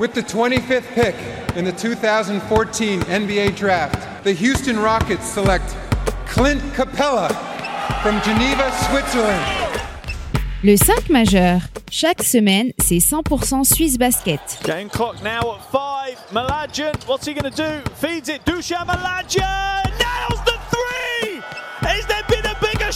[0.00, 1.14] With the 25th pick
[1.58, 5.76] in the 2014 NBA Draft, the Houston Rockets select
[6.24, 7.28] Clint Capella
[8.02, 9.44] from Geneva, Switzerland.
[10.64, 11.60] Le 5 majeur.
[11.90, 14.40] Chaque semaine, c'est 100% Suisse Basket.
[14.64, 16.16] Game clock now at five.
[16.32, 17.82] Malajan, what's he going to do?
[17.96, 18.42] Feeds it.
[18.46, 19.89] Dushan Malajan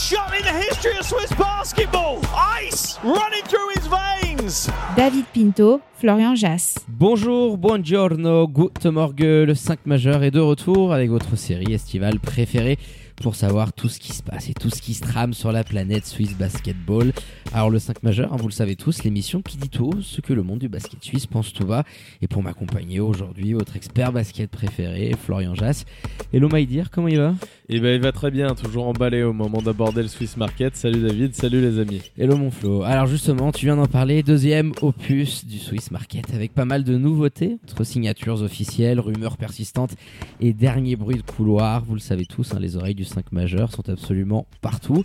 [0.04, 2.18] shot in the history of Swiss basketball?
[2.60, 4.68] Ice running through his veins.
[4.96, 6.74] David Pinto, Florian Jass.
[6.88, 12.78] Bonjour, buongiorno, good morgue, le 5 majeur est de retour avec votre série estivale préférée
[13.16, 15.64] pour savoir tout ce qui se passe et tout ce qui se trame sur la
[15.64, 17.12] planète Suisse Basketball.
[17.52, 20.32] Alors le 5 majeur, hein, vous le savez tous, l'émission qui dit tout ce que
[20.32, 21.84] le monde du basket suisse pense tout bas.
[22.22, 25.84] Et pour m'accompagner aujourd'hui, votre expert basket préféré, Florian Jass.
[26.32, 27.34] Hello Maïdir, comment il va?
[27.68, 30.76] Eh ben il va très bien, toujours emballé au moment d'aborder le Swiss Market.
[30.76, 32.02] Salut David, salut les amis.
[32.18, 32.82] Hello mon Flo.
[32.82, 36.98] Alors justement, tu viens d'en parler, deuxième opus du Swiss Market avec pas mal de
[36.98, 39.94] nouveautés, entre signatures officielles, rumeurs persistantes
[40.40, 41.84] et derniers bruits de couloir.
[41.84, 45.04] Vous le savez tous, hein, les oreilles du 5 majeur sont absolument partout.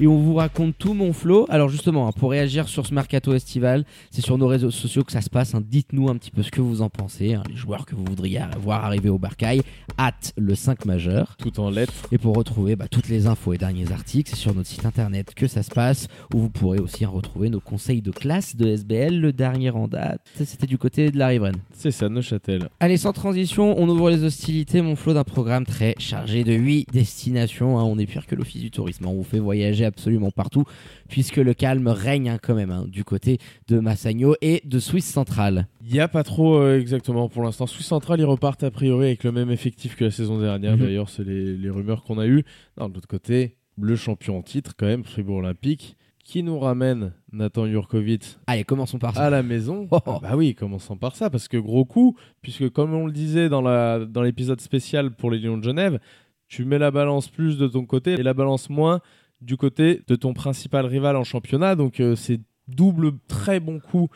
[0.00, 1.46] Et on vous raconte tout mon flow.
[1.48, 5.12] Alors justement, hein, pour réagir sur ce mercato estival, c'est sur nos réseaux sociaux que
[5.12, 5.54] ça se passe.
[5.54, 5.62] hein.
[5.64, 8.40] Dites-nous un petit peu ce que vous en pensez, hein, les joueurs que vous voudriez
[8.60, 9.62] voir arriver au Barcail,
[9.98, 11.36] at le 5 majeur.
[11.38, 11.92] Tout en lettres.
[12.10, 15.34] Et pour retrouver bah, toutes les infos et derniers articles, c'est sur notre site internet
[15.34, 19.20] que ça se passe, où vous pourrez aussi retrouver nos conseils de classe de SBL.
[19.20, 21.56] Le dernier en date, c'était du côté de la riveraine.
[21.74, 22.68] C'est ça, Neuchâtel.
[22.80, 26.88] Allez, sans transition, on ouvre les hostilités, mon flot d'un programme très chargé de 8
[26.92, 27.78] destinations.
[27.78, 27.84] hein.
[27.84, 29.06] On est pire que l'Office du tourisme.
[29.06, 30.64] On vous fait voyager absolument partout,
[31.08, 33.38] puisque le calme règne hein, quand même hein, du côté
[33.68, 35.66] de Massagno et de Suisse centrale.
[35.84, 37.66] Il n'y a pas trop euh, exactement pour l'instant.
[37.66, 40.76] Swiss Central, ils repartent a priori avec le même effectif que la saison dernière.
[40.76, 40.84] Mhm.
[40.84, 42.44] D'ailleurs, c'est les, les rumeurs qu'on a eues.
[42.78, 47.12] Non, de l'autre côté, le champion en titre, quand même, Fribourg Olympique, qui nous ramène
[47.32, 49.24] Nathan Jurkovic Allez, commençons par ça.
[49.24, 49.88] à la maison.
[49.90, 49.98] Oh.
[50.06, 53.48] Ah bah oui, commençons par ça, parce que gros coup, puisque comme on le disait
[53.48, 55.98] dans la dans l'épisode spécial pour les Lions de Genève,
[56.46, 59.00] tu mets la balance plus de ton côté et la balance moins
[59.42, 61.74] du côté de ton principal rival en championnat.
[61.74, 64.08] Donc euh, c'est double très bon coup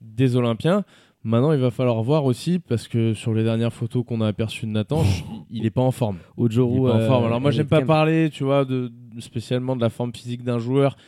[0.00, 0.84] des Olympiens.
[1.26, 4.66] Maintenant, il va falloir voir aussi, parce que sur les dernières photos qu'on a aperçues
[4.66, 5.02] de Nathan,
[5.50, 6.18] il n'est pas en forme.
[6.36, 7.24] Ojoro, en euh, forme.
[7.24, 10.58] Alors moi, elle j'aime pas parler, tu vois, de, spécialement de la forme physique d'un
[10.58, 10.98] joueur,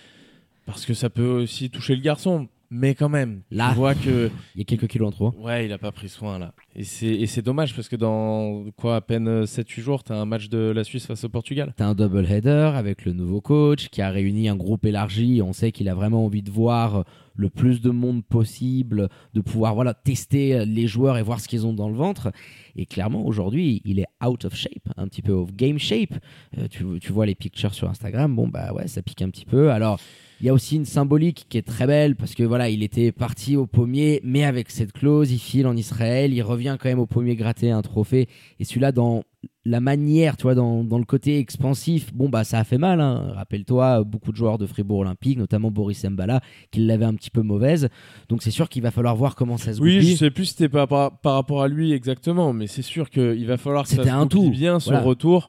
[0.64, 2.48] parce que ça peut aussi toucher le garçon.
[2.70, 3.70] Mais quand même, Là.
[3.70, 5.34] tu vois que Il y a quelques kilos en trop.
[5.38, 6.52] Ouais, il a pas pris soin là.
[6.74, 10.58] Et c'est, dommage parce que dans quoi à peine 7-8 jours, t'as un match de
[10.74, 11.72] la Suisse face au Portugal.
[11.76, 15.40] T'as un double header avec le nouveau coach qui a réuni un groupe élargi.
[15.42, 17.04] On sait qu'il a vraiment envie de voir
[17.34, 21.66] le plus de monde possible, de pouvoir voilà tester les joueurs et voir ce qu'ils
[21.66, 22.32] ont dans le ventre.
[22.76, 26.14] Et clairement, aujourd'hui, il est out of shape, un petit peu of game shape.
[26.58, 29.44] Euh, tu, tu vois les pictures sur Instagram, bon bah ouais, ça pique un petit
[29.44, 29.70] peu.
[29.70, 30.00] Alors,
[30.40, 33.10] il y a aussi une symbolique qui est très belle parce que voilà, il était
[33.12, 36.98] parti au pommier, mais avec cette clause, il file en Israël, il revient quand même
[36.98, 38.28] au pommier gratter un trophée.
[38.60, 39.22] Et celui-là, dans
[39.64, 43.00] la manière, tu vois, dans, dans le côté expansif, bon, bah, ça a fait mal.
[43.00, 43.32] hein.
[43.34, 47.42] Rappelle-toi, beaucoup de joueurs de Fribourg Olympique, notamment Boris Mbala, qui l'avait un petit peu
[47.42, 47.88] mauvaise.
[48.28, 50.12] Donc, c'est sûr qu'il va falloir voir comment ça se Oui, goupille.
[50.12, 53.08] je sais plus si c'était par, par, par rapport à lui exactement, mais c'est sûr
[53.10, 54.50] qu'il va falloir que ça se un tout.
[54.50, 55.00] bien Voilà.
[55.00, 55.48] retour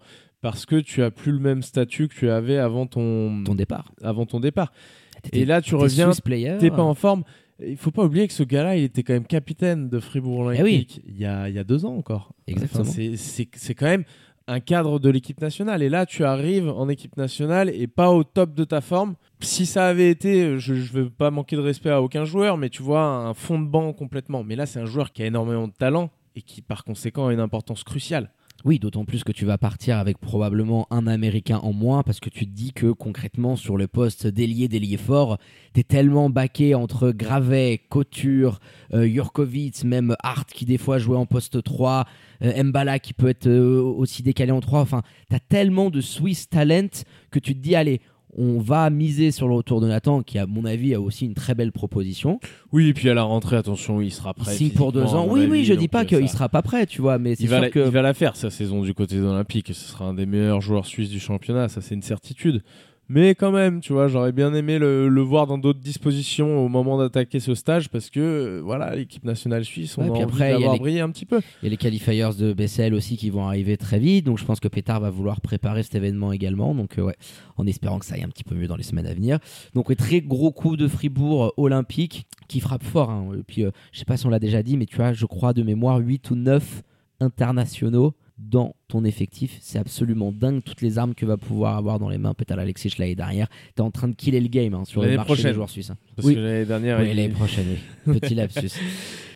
[0.49, 3.91] parce que tu as plus le même statut que tu avais avant ton, Ton départ.
[4.01, 4.71] avant ton départ.
[5.33, 6.09] Et là, tu reviens,
[6.57, 7.25] t'es pas en forme.
[7.59, 10.61] Il faut pas oublier que ce gars-là, il était quand même capitaine de Fribourg Eh
[10.61, 12.31] Olympique il, y a, il y a deux ans encore.
[12.47, 12.85] Exactement.
[12.87, 14.05] Enfin, c'est quand même
[14.47, 15.83] un cadre de l'équipe nationale.
[15.83, 19.15] Et là, tu arrives en équipe nationale et pas au top de ta forme.
[19.41, 22.69] Si ça avait été, je ne veux pas manquer de respect à aucun joueur, mais
[22.69, 24.45] tu vois, un fond de banc complètement.
[24.45, 27.33] Mais là, c'est un joueur qui a énormément de talent et qui, par conséquent, a
[27.33, 28.31] une importance cruciale.
[28.65, 32.29] Oui, d'autant plus que tu vas partir avec probablement un Américain en moins parce que
[32.29, 35.37] tu te dis que concrètement sur le poste d'ailier, d'ailier fort,
[35.73, 38.59] t'es tellement baqué entre Gravet, Couture,
[38.93, 42.05] euh, Jurkovic, même Hart qui des fois jouait en poste 3,
[42.41, 44.81] euh, Mbala qui peut être euh, aussi décalé en 3.
[44.81, 46.89] Enfin, t'as tellement de Swiss talent
[47.29, 48.01] que tu te dis, allez,
[48.37, 51.33] on va miser sur le retour de Nathan qui, à mon avis, a aussi une
[51.33, 52.39] très belle proposition.
[52.71, 54.53] Oui, et puis à la rentrée, attention, il sera Il prêt.
[54.53, 55.27] signe pour deux ans.
[55.29, 57.35] Oui, avis, oui, je dis pas euh, qu'il ça- sera pas prêt, tu vois, mais
[57.35, 57.79] c'est Il va, sûr la, que.
[57.85, 59.67] il va la faire sa saison du côté des Olympiques.
[59.69, 62.61] Ce sera un des meilleurs joueurs suisses du championnat, ça c'est une certitude.
[63.09, 66.67] Mais quand même, tu vois, j'aurais bien aimé le, le voir dans d'autres dispositions au
[66.67, 70.21] moment d'attaquer ce stage parce que euh, voilà, l'équipe nationale suisse, on Ouais, a envie
[70.23, 71.39] après, d'avoir les- brillé un petit peu.
[71.61, 74.43] Il y a les qualifiers de Bessel aussi qui vont arriver très vite, donc je
[74.45, 77.15] pense que Pétard va vouloir préparer cet événement également, donc euh, ouais,
[77.55, 79.39] en espérant que ça aille un petit peu mieux dans les semaines à venir.
[79.73, 83.09] Donc très gros coup de Fribourg euh, olympique qui frappe fort.
[83.09, 83.29] hein.
[83.39, 85.25] Et puis euh, je sais pas si on l'a déjà dit, mais tu as, je
[85.25, 86.83] crois de mémoire, 8 ou 9
[87.21, 89.57] internationaux dans ton effectif.
[89.61, 92.97] C'est absolument dingue toutes les armes que va pouvoir avoir dans les mains Petal Alexic
[92.99, 93.47] l'année dernière.
[93.75, 95.45] T'es en train de killer le game hein, sur le marché prochaine.
[95.47, 95.89] des joueurs suisses.
[95.89, 95.97] hein.
[96.15, 96.35] Parce Oui.
[96.35, 97.65] que l'année dernière, Oui, il- l'année prochaine,
[98.05, 98.13] oui.
[98.19, 98.69] Petit lapsus.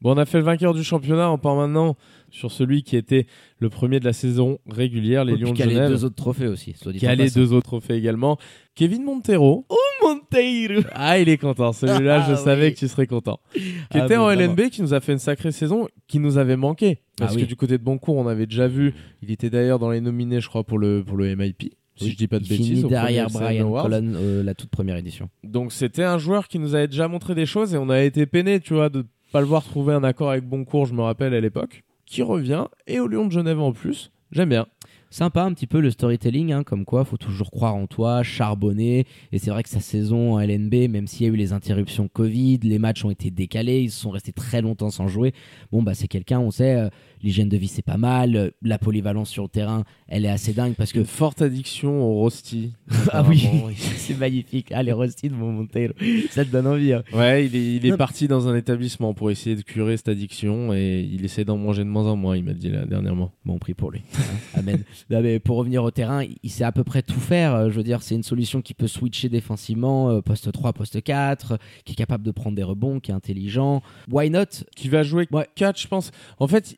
[0.01, 1.31] Bon, on a fait le vainqueur du championnat.
[1.31, 1.95] On part maintenant
[2.29, 3.25] sur celui qui était
[3.59, 5.89] le premier de la saison régulière, les puis Lions de qu'il y a les Genève.
[5.89, 6.73] deux autres trophées aussi.
[6.75, 8.37] soit dit qui a les deux autres trophées également.
[8.75, 9.65] Kevin Montero.
[9.69, 11.71] Oh, Monteiro Ah, il est content.
[11.73, 12.73] Celui-là, je Ah, savais oui.
[12.73, 13.39] que tu serais content.
[13.53, 13.61] Qui
[13.91, 14.53] Ah, était en vraiment.
[14.53, 16.99] LNB, qui nous a fait une sacrée saison, qui nous avait manqué.
[17.17, 17.43] Parce Ah oui.
[17.43, 18.93] que du côté de Boncourt, on avait déjà vu.
[19.21, 21.73] Il était d'ailleurs dans les nominés, je crois, pour le, pour le MIP.
[21.97, 22.81] Si Oui, je dis pas de bêtises.
[22.81, 23.83] premier derrière Brian.
[23.83, 25.29] Cullen euh, la toute première édition.
[25.43, 28.25] Donc c'était un joueur qui nous avait déjà montré des choses et on a été
[28.25, 31.33] peiné, tu vois, de pas le voir trouver un accord avec Boncourt, je me rappelle
[31.33, 34.11] à l'époque, qui revient et au Lyon de Genève en plus.
[34.31, 34.65] J'aime bien.
[35.11, 39.05] Sympa un petit peu le storytelling, hein, comme quoi faut toujours croire en toi, charbonner.
[39.33, 42.07] Et c'est vrai que sa saison en LNB, même s'il y a eu les interruptions
[42.07, 45.33] Covid, les matchs ont été décalés, ils sont restés très longtemps sans jouer.
[45.73, 46.87] Bon, bah c'est quelqu'un, on sait, euh,
[47.23, 50.73] l'hygiène de vie c'est pas mal, la polyvalence sur le terrain, elle est assez dingue
[50.75, 50.99] parce que.
[50.99, 52.73] Une forte addiction au rosti.
[53.13, 54.71] Ah oui, c'est magnifique.
[54.73, 55.93] Ah, les rostis de mon Montero,
[56.31, 56.93] ça te donne envie.
[56.93, 57.03] hein.
[57.13, 57.97] Ouais, il est, il est Non.
[57.97, 61.83] parti dans un établissement pour essayer de curer cette addiction et il essaie d'en manger
[61.83, 63.31] de moins en moins, il m'a dit là dernièrement.
[63.45, 64.01] Bon prix pour lui.
[64.15, 64.83] Hein, Amen.
[65.09, 67.53] Non, mais pour revenir au terrain, il sait à peu près tout faire.
[67.55, 71.01] Euh, Je veux dire, c'est une solution qui peut switcher défensivement, euh, poste 3, poste
[71.01, 73.81] 4, euh, qui est capable de prendre des rebonds, qui est intelligent.
[74.11, 74.45] Why not?
[74.75, 75.47] Qui va jouer Ouais.
[75.55, 76.11] 4, je pense.
[76.39, 76.77] En fait,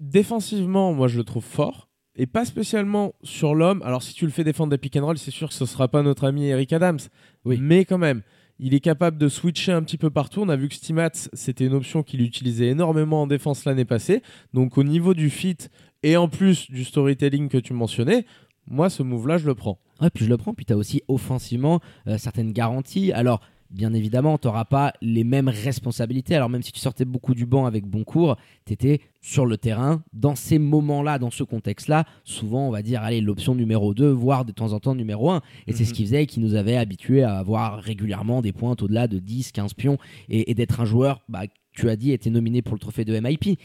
[0.00, 1.88] défensivement, moi je le trouve fort.
[2.14, 3.82] Et pas spécialement sur l'homme.
[3.82, 5.88] Alors si tu le fais défendre des pick and roll, c'est sûr que ce sera
[5.88, 6.98] pas notre ami Eric Adams.
[7.44, 7.58] Oui.
[7.60, 8.22] Mais quand même,
[8.58, 10.42] il est capable de switcher un petit peu partout.
[10.42, 14.22] On a vu que Stimats, c'était une option qu'il utilisait énormément en défense l'année passée.
[14.52, 15.56] Donc au niveau du fit
[16.02, 18.26] et en plus du storytelling que tu mentionnais,
[18.66, 19.78] moi ce move-là, je le prends.
[20.00, 20.52] Ouais, puis je le prends.
[20.52, 23.12] Puis tu as aussi offensivement euh, certaines garanties.
[23.12, 23.40] Alors,
[23.72, 26.34] bien évidemment, tu n'auras pas les mêmes responsabilités.
[26.36, 28.36] Alors, même si tu sortais beaucoup du banc avec Boncourt,
[28.66, 30.02] tu étais sur le terrain.
[30.12, 34.44] Dans ces moments-là, dans ce contexte-là, souvent, on va dire, allez, l'option numéro 2, voire
[34.44, 35.40] de temps en temps numéro 1.
[35.66, 35.88] Et c'est Mhm.
[35.88, 39.52] ce qui faisait qui nous avait habitués à avoir régulièrement des pointes au-delà de 10,
[39.52, 39.98] 15 pions
[40.28, 41.42] et, et d'être un joueur, bah,
[41.72, 43.58] tu as dit, était nominé pour le trophée de MIP.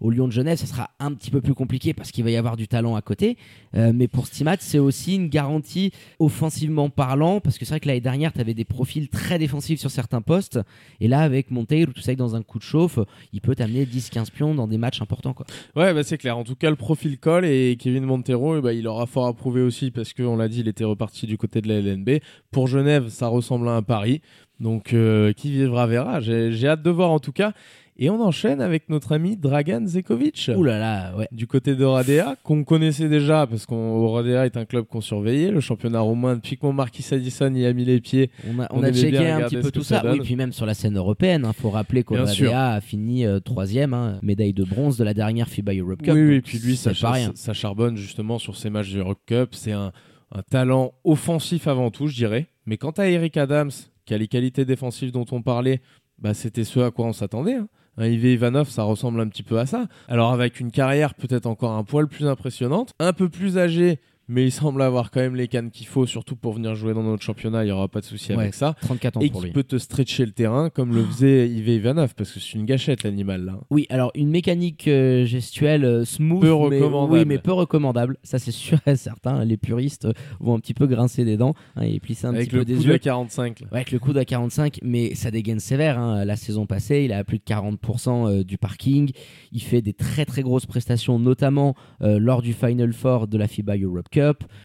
[0.00, 2.36] Au Lyon de Genève, ça sera un petit peu plus compliqué parce qu'il va y
[2.36, 3.38] avoir du talent à côté.
[3.74, 7.88] Euh, mais pour Stimat, c'est aussi une garantie offensivement parlant parce que c'est vrai que
[7.88, 10.60] l'année dernière, tu avais des profils très défensifs sur certains postes.
[11.00, 12.98] Et là, avec Monteiro, tout ça, dans un coup de chauffe,
[13.32, 15.32] il peut t'amener 10-15 pions dans des matchs importants.
[15.32, 15.46] Quoi.
[15.74, 16.36] Ouais, bah c'est clair.
[16.36, 19.32] En tout cas, le profil colle et Kevin Montero, eh bah, il aura fort à
[19.32, 22.20] prouver aussi parce qu'on l'a dit, il était reparti du côté de la LNB.
[22.50, 24.20] Pour Genève, ça ressemble à un pari.
[24.60, 26.20] Donc, euh, qui vivra verra.
[26.20, 27.52] J'ai hâte de voir en tout cas.
[27.98, 30.50] Et on enchaîne avec notre ami Dragan Zekovic.
[30.54, 31.28] Ouh là là, ouais.
[31.32, 35.50] Du côté d'Oradea, qu'on connaissait déjà parce qu'Oradea est un club qu'on surveillait.
[35.50, 38.66] Le championnat roumain, depuis que mon Marquis Addison y a mis les pieds, On a,
[38.70, 40.12] On on a aimait checké un petit peu tout ça ça.
[40.12, 43.94] Oui, puis même sur la scène européenne, il faut rappeler qu'Oradea a fini euh, troisième,
[43.94, 46.12] hein, médaille de bronze de la dernière FIBA Europe Cup.
[46.12, 47.32] Oui, oui, puis lui, ça, rien.
[47.34, 49.50] ça charbonne justement sur ces matchs de Rock Cup.
[49.52, 49.92] C'est un,
[50.32, 52.48] un talent offensif avant tout, je dirais.
[52.66, 53.70] Mais quant à Eric Adams,
[54.04, 55.80] qui a les qualités défensives dont on parlait,
[56.18, 57.54] bah, c'était ce à quoi on s'attendait.
[57.54, 57.68] Hein.
[57.98, 59.86] Un Ivé Ivanov, ça ressemble un petit peu à ça.
[60.08, 64.44] Alors avec une carrière peut-être encore un poil plus impressionnante, un peu plus âgé, mais
[64.46, 67.22] il semble avoir quand même les cannes qu'il faut, surtout pour venir jouer dans notre
[67.22, 68.74] championnat, il n'y aura pas de souci Ouais, avec ça.
[68.82, 69.52] 34 ans Et pour qui lui.
[69.52, 73.02] peut te stretcher le terrain comme le faisait Ivé Ivanov, parce que c'est une gâchette
[73.02, 73.58] l'animal là.
[73.70, 78.16] Oui, alors une mécanique euh, gestuelle euh, smooth, Peu mais, oui, mais peu recommandable.
[78.22, 79.44] Ça, c'est sûr et certain.
[79.44, 80.08] Les puristes
[80.40, 82.72] vont un petit peu grincer des dents hein, et plisser un Avec petit le peu
[82.72, 82.98] coup des de yeux.
[82.98, 83.60] 45.
[83.60, 83.66] là.
[83.70, 85.98] Ouais, avec le coup à 45, mais ça dégaine sévère.
[85.98, 86.24] hein.
[86.24, 89.10] La saison passée, il a plus de 40% euh, du parking.
[89.52, 93.46] Il fait des très très grosses prestations, notamment euh, lors du Final Four de la
[93.48, 94.08] FIBA Europe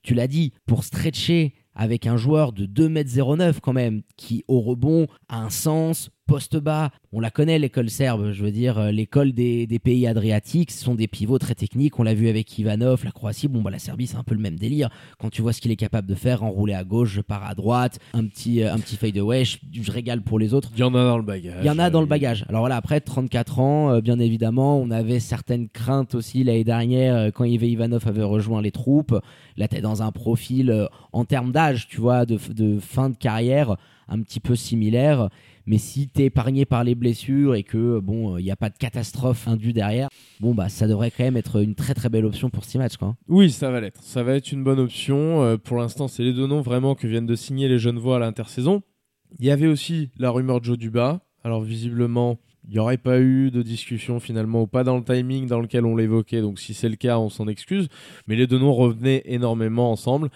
[0.04, 5.08] Tu l'as dit, pour stretcher avec un joueur de 2m09 quand même, qui au rebond
[5.30, 6.92] a un sens, poste bas.
[7.12, 10.82] On la connaît l'école serbe, je veux dire, euh, l'école des, des pays adriatiques, ce
[10.84, 12.00] sont des pivots très techniques.
[12.00, 13.50] On l'a vu avec Ivanov, la Croatie.
[13.50, 14.90] Bon, bah, la Serbie, c'est un peu le même délire.
[15.20, 17.54] Quand tu vois ce qu'il est capable de faire, enrouler à gauche, je pars à
[17.54, 20.70] droite, un petit, euh, un petit fade away, je, je régale pour les autres.
[20.74, 21.58] Il y en a dans le bagage.
[21.62, 22.46] Il y en a dans le Euh, bagage.
[22.48, 27.44] Alors voilà, après 34 ans, bien évidemment, on avait certaines craintes aussi l'année dernière quand
[27.44, 29.16] Yves Ivanov avait rejoint les troupes.
[29.58, 33.76] Là, tu dans un profil en termes d'âge, tu vois, de, de fin de carrière
[34.12, 35.30] un petit peu similaire.
[35.66, 38.70] Mais si tu es épargné par les blessures et que bon, il n'y a pas
[38.70, 42.26] de catastrophe indue derrière, bon bah ça devrait quand même être une très très belle
[42.26, 43.16] option pour ce match quoi.
[43.28, 44.02] Oui, ça va l'être.
[44.04, 45.44] Ça va être une bonne option.
[45.44, 48.18] Euh, pour l'instant, c'est les deux noms vraiment que viennent de signer les jeunes voix
[48.18, 48.82] à l'intersaison.
[49.40, 51.22] Il y avait aussi la rumeur Joe Duba.
[51.44, 52.38] Alors visiblement,
[52.68, 55.86] il n'y aurait pas eu de discussion finalement, ou pas dans le timing dans lequel
[55.86, 56.42] on l'évoquait.
[56.42, 57.88] Donc si c'est le cas, on s'en excuse.
[58.28, 60.30] Mais les deux noms revenaient énormément ensemble.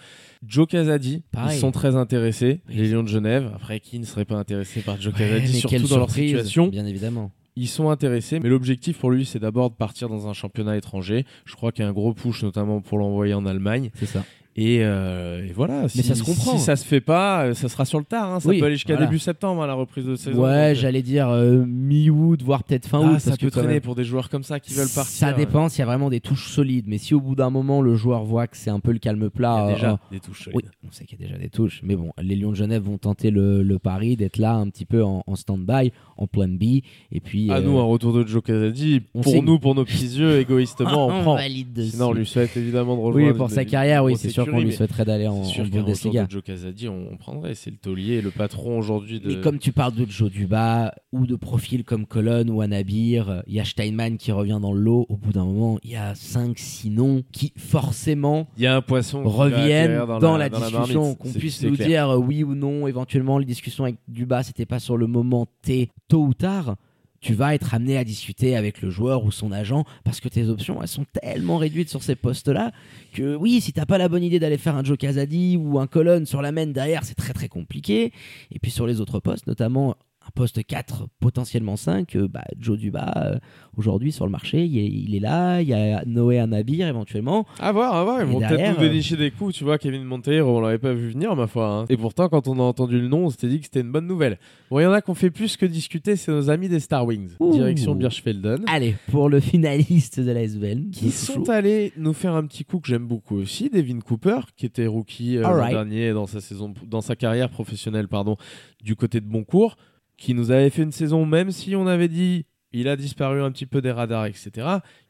[0.46, 1.56] Joe Casadi, Pareil.
[1.56, 2.60] ils sont très intéressés.
[2.68, 2.76] Oui.
[2.76, 3.50] Les Lions de Genève.
[3.54, 6.68] Après, qui ne serait pas intéressé par Joe Ouais, Casadi, surtout dans leur situation?
[6.68, 7.30] Bien évidemment.
[7.56, 11.24] ils sont intéressés, mais l'objectif pour lui, c'est d'abord de partir dans un championnat étranger.
[11.46, 13.90] Je crois qu'il y a un gros push, notamment pour l'envoyer en Allemagne.
[13.94, 14.24] C'est ça.
[14.58, 16.56] Et, euh, et voilà, si, ça se comprend.
[16.56, 18.32] si ça se fait pas, euh, ça sera sur le tard.
[18.32, 18.40] hein.
[18.40, 19.06] Ça Oui, peut aller jusqu'à voilà.
[19.06, 20.42] début septembre, hein, la reprise de saison.
[20.42, 23.18] Ouais, Donc, j'allais dire euh, mi-août, voire peut-être fin ah, août.
[23.20, 25.04] ça parce peut que traîner même- pour des joueurs comme ça qui veulent partir.
[25.14, 26.86] Ça dépend s'il y a vraiment des touches solides.
[26.88, 29.20] Mais si au bout d'un moment, le joueur voit que c'est un peu le calme
[29.20, 29.52] Il y plat.
[29.56, 31.80] a euh, déjà euh, des touches oui, on sait qu'il y a déjà des touches.
[31.82, 34.86] Mais bon, les Lions de Genève vont tenter le, le pari d'être là un petit
[34.86, 36.80] peu en, en stand-by, en plan B.
[37.12, 37.50] Et puis.
[37.50, 39.00] À euh, nous, un retour de Joe Casady.
[39.00, 39.44] Pour signe.
[39.44, 41.34] nous, pour nos petits yeux, égoïstement, on prend.
[41.36, 41.78] valide.
[41.90, 43.28] Sinon, on lui souhaite évidemment de rejoindre.
[43.32, 46.24] Oui, pour sa carrière, oui, c'est sûr qu'on lui souhaiterait d'aller en, en Bundesliga.
[46.24, 47.54] de Joe Casady, on, on prendrait.
[47.54, 49.28] C'est le taulier, le patron aujourd'hui de.
[49.28, 53.54] Mais comme tu parles de Joe Duba ou de profils comme Colonne ou Anabir, il
[53.54, 55.06] y a Steinman qui revient dans le lot.
[55.08, 58.82] Au bout d'un moment, il y a 5-6 noms qui forcément Il y a un
[58.82, 61.88] poisson reviennent dans, la, dans discussion, qu'on puisse nous clair.
[61.88, 65.46] dire euh, oui ou non, éventuellement les discussions avec Duba, c'était pas sur le moment
[65.62, 66.76] T, tôt ou tard.
[67.20, 70.48] Tu vas être amené à discuter avec le joueur ou son agent parce que tes
[70.48, 72.72] options elles sont tellement réduites sur ces postes-là
[73.12, 75.86] que oui, si t'as pas la bonne idée d'aller faire un Joe Casady ou un
[75.86, 78.12] colonne sur la main derrière, c'est très très compliqué.
[78.50, 79.96] Et puis sur les autres postes, notamment
[80.26, 83.38] un poste 4, potentiellement 5, euh, bah, Joe Duba, euh,
[83.76, 85.60] aujourd'hui sur le marché, il est, il est là.
[85.60, 87.46] Il y a Noé Anabir éventuellement.
[87.60, 88.20] À voir, à voir.
[88.20, 89.54] Ils vont peut-être nous dénicher des coups.
[89.54, 91.66] Tu vois, Kevin Monteiro, on l'avait pas vu venir, ma foi.
[91.68, 91.84] hein.
[91.88, 94.06] Et pourtant, quand on a entendu le nom, on s'était dit que c'était une bonne
[94.06, 94.38] nouvelle.
[94.70, 96.80] Bon, il y en a qui ont fait plus que discuter, c'est nos amis des
[96.80, 97.30] Star Wings.
[97.38, 97.52] Ouh.
[97.52, 98.64] Direction Birchfelden.
[98.66, 100.90] Allez, pour le finaliste de la SVL.
[100.90, 104.66] Qui sont allés nous faire un petit coup que j'aime beaucoup aussi, Devin Cooper, qui
[104.66, 108.36] était rookie euh, l'an dernier dans sa saison, dans sa carrière professionnelle, pardon,
[108.82, 109.76] du côté de Boncourt,
[110.16, 113.50] qui nous avait fait une saison, même si on avait dit il a disparu un
[113.50, 114.50] petit peu des radars, etc.,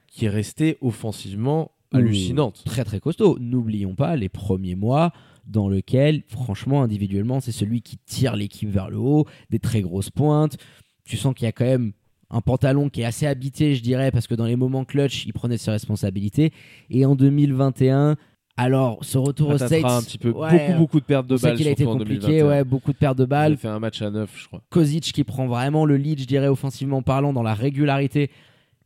[0.06, 2.62] qui est resté offensivement hallucinante.
[2.64, 3.38] Très très costaud.
[3.40, 5.12] N'oublions pas les premiers mois
[5.46, 10.10] dans lesquels, franchement, individuellement, c'est celui qui tire l'équipe vers le haut, des très grosses
[10.10, 10.56] pointes.
[11.04, 11.92] Tu sens qu'il y a quand même
[12.30, 15.32] un pantalon qui est assez habité, je dirais, parce que dans les moments clutch, il
[15.32, 16.52] prenait ses responsabilités.
[16.90, 18.16] Et en 2021,
[18.56, 21.36] alors ce retour aux Patatras, States, un petit peu, ouais, beaucoup, beaucoup de pertes de
[21.36, 21.56] balles.
[21.56, 22.48] qu'il a été compliqué, 2021.
[22.48, 23.52] ouais, beaucoup de pertes de Il balles.
[23.52, 24.62] a fait un match à 9, je crois.
[24.70, 28.30] Kozic qui prend vraiment le lead, je dirais, offensivement parlant, dans la régularité.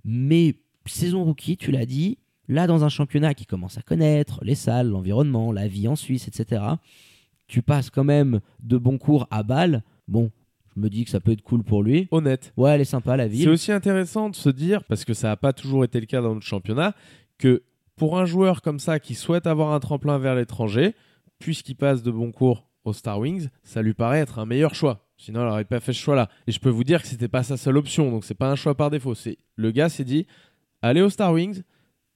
[0.05, 4.55] Mais saison rookie, tu l'as dit, là, dans un championnat qui commence à connaître les
[4.57, 6.63] salles, l'environnement, la vie en Suisse, etc.,
[7.47, 9.83] tu passes quand même de bons cours à Bâle.
[10.09, 10.31] Bon,
[10.75, 12.07] je me dis que ça peut être cool pour lui.
[12.13, 12.53] Honnête.
[12.57, 13.49] Ouais, elle est sympa, la C'est ville.
[13.49, 16.35] aussi intéressant de se dire, parce que ça n'a pas toujours été le cas dans
[16.35, 16.95] notre championnat,
[17.39, 17.63] que
[18.01, 20.95] pour un joueur comme ça qui souhaite avoir un tremplin vers l'étranger,
[21.39, 25.07] puisqu'il passe de bons cours aux Star Wings, ça lui paraît être un meilleur choix.
[25.19, 26.31] Sinon, il n'aurait pas fait ce choix-là.
[26.47, 28.57] Et je peux vous dire que c'était pas sa seule option, donc c'est pas un
[28.57, 29.13] choix par défaut.
[29.57, 30.27] Le gars s'est dit,
[30.81, 31.61] aller aux Star Wings,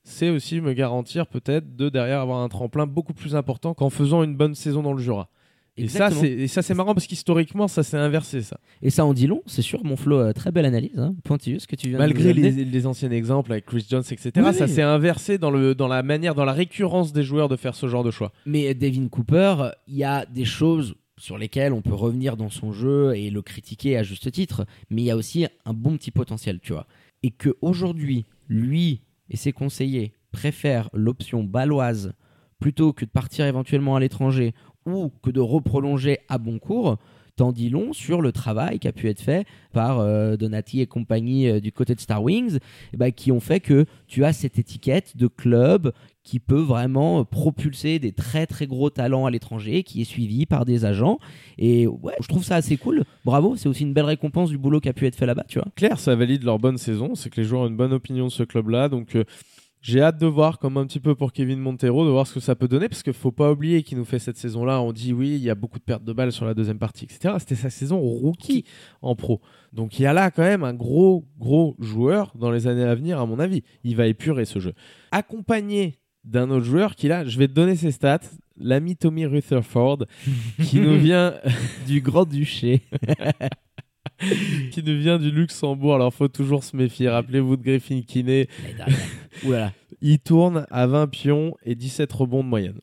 [0.05, 4.23] c'est aussi me garantir peut-être de derrière avoir un tremplin beaucoup plus important qu'en faisant
[4.23, 5.29] une bonne saison dans le Jura.
[5.77, 6.21] Et ça, Exactement.
[6.21, 8.61] c'est et ça, c'est marrant parce qu'historiquement, ça s'est inversé, ça.
[8.81, 11.67] Et ça en dit long, c'est sûr, mon Flo, euh, très belle analyse, hein, pointilleuse
[11.67, 14.55] que tu viens de Malgré les, les anciens exemples avec Chris Jones, etc., Oui.
[14.55, 17.75] ça s'est inversé dans, le, dans la manière, dans la récurrence des joueurs de faire
[17.75, 18.33] ce genre de choix.
[18.47, 22.73] Mais Devin Cooper, il y a des choses sur lesquelles on peut revenir dans son
[22.73, 26.11] jeu et le critiquer à juste titre, mais il y a aussi un bon petit
[26.13, 26.87] potentiel, tu vois.
[27.25, 29.01] Et que aujourd'hui, lui
[29.31, 32.13] et ses conseillers préfèrent l'option baloise
[32.61, 34.55] plutôt que de partir éventuellement à l'étranger
[34.87, 36.99] ou que de reprolonger à bon cours,
[37.37, 40.87] t'en dis long sur le travail qui a pu être fait par euh, Donati et
[40.87, 42.59] compagnie euh, du côté de Star Wings,
[42.93, 47.25] eh ben, qui ont fait que tu as cette étiquette de club qui peut vraiment
[47.25, 51.19] propulser des très très gros talents à l'étranger, qui est suivi par des agents.
[51.59, 53.05] Et ouais, je trouve ça assez cool.
[53.25, 55.59] Bravo, c'est aussi une belle récompense du boulot qui a pu être fait là-bas, tu
[55.59, 55.69] vois.
[55.77, 58.33] Claire, ça valide leur bonne saison, c'est que les joueurs ont une bonne opinion de
[58.33, 59.25] ce club-là, donc euh,
[59.85, 62.41] j'ai hâte de voir, comme un petit peu pour Kevin Montero, de voir ce que
[62.41, 65.13] ça peut donner, parce qu'il faut pas oublier qu'il nous fait cette saison-là, on dit
[65.13, 67.35] oui, il y a beaucoup de pertes de balles sur la deuxième partie, etc.
[67.39, 68.65] C'était sa saison rookie
[69.03, 69.43] en pro.
[69.75, 72.95] Donc il y a là quand même un gros, gros joueur dans les années à
[72.95, 73.63] venir, à mon avis.
[73.85, 74.73] Il va épurer ce jeu.
[75.13, 78.21] Accompagné d'un autre joueur qui là, je vais te donner ses stats,
[78.57, 80.07] l'ami Tommy Rutherford,
[80.63, 81.35] qui nous vient
[81.87, 82.81] Du Grand-Duché.
[84.71, 85.95] qui nous vient du Luxembourg.
[85.95, 87.09] Alors faut toujours se méfier.
[87.09, 88.01] Rappelez-vous de Griffin.
[89.45, 92.79] Oulala, Il tourne à 20 pions et 17 rebonds de moyenne.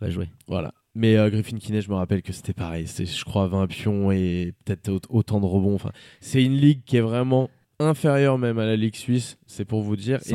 [0.00, 0.28] va jouer.
[0.48, 0.72] Voilà.
[0.94, 2.86] Mais euh, Griffin Kinney, je me rappelle que c'était pareil.
[2.86, 5.74] C'est, je crois, 20 pions et peut-être au- autant de rebonds.
[5.74, 7.48] Enfin, c'est une ligue qui est vraiment
[7.82, 9.38] inférieure même à la ligue suisse.
[9.46, 10.18] C'est pour vous dire.
[10.26, 10.30] Et,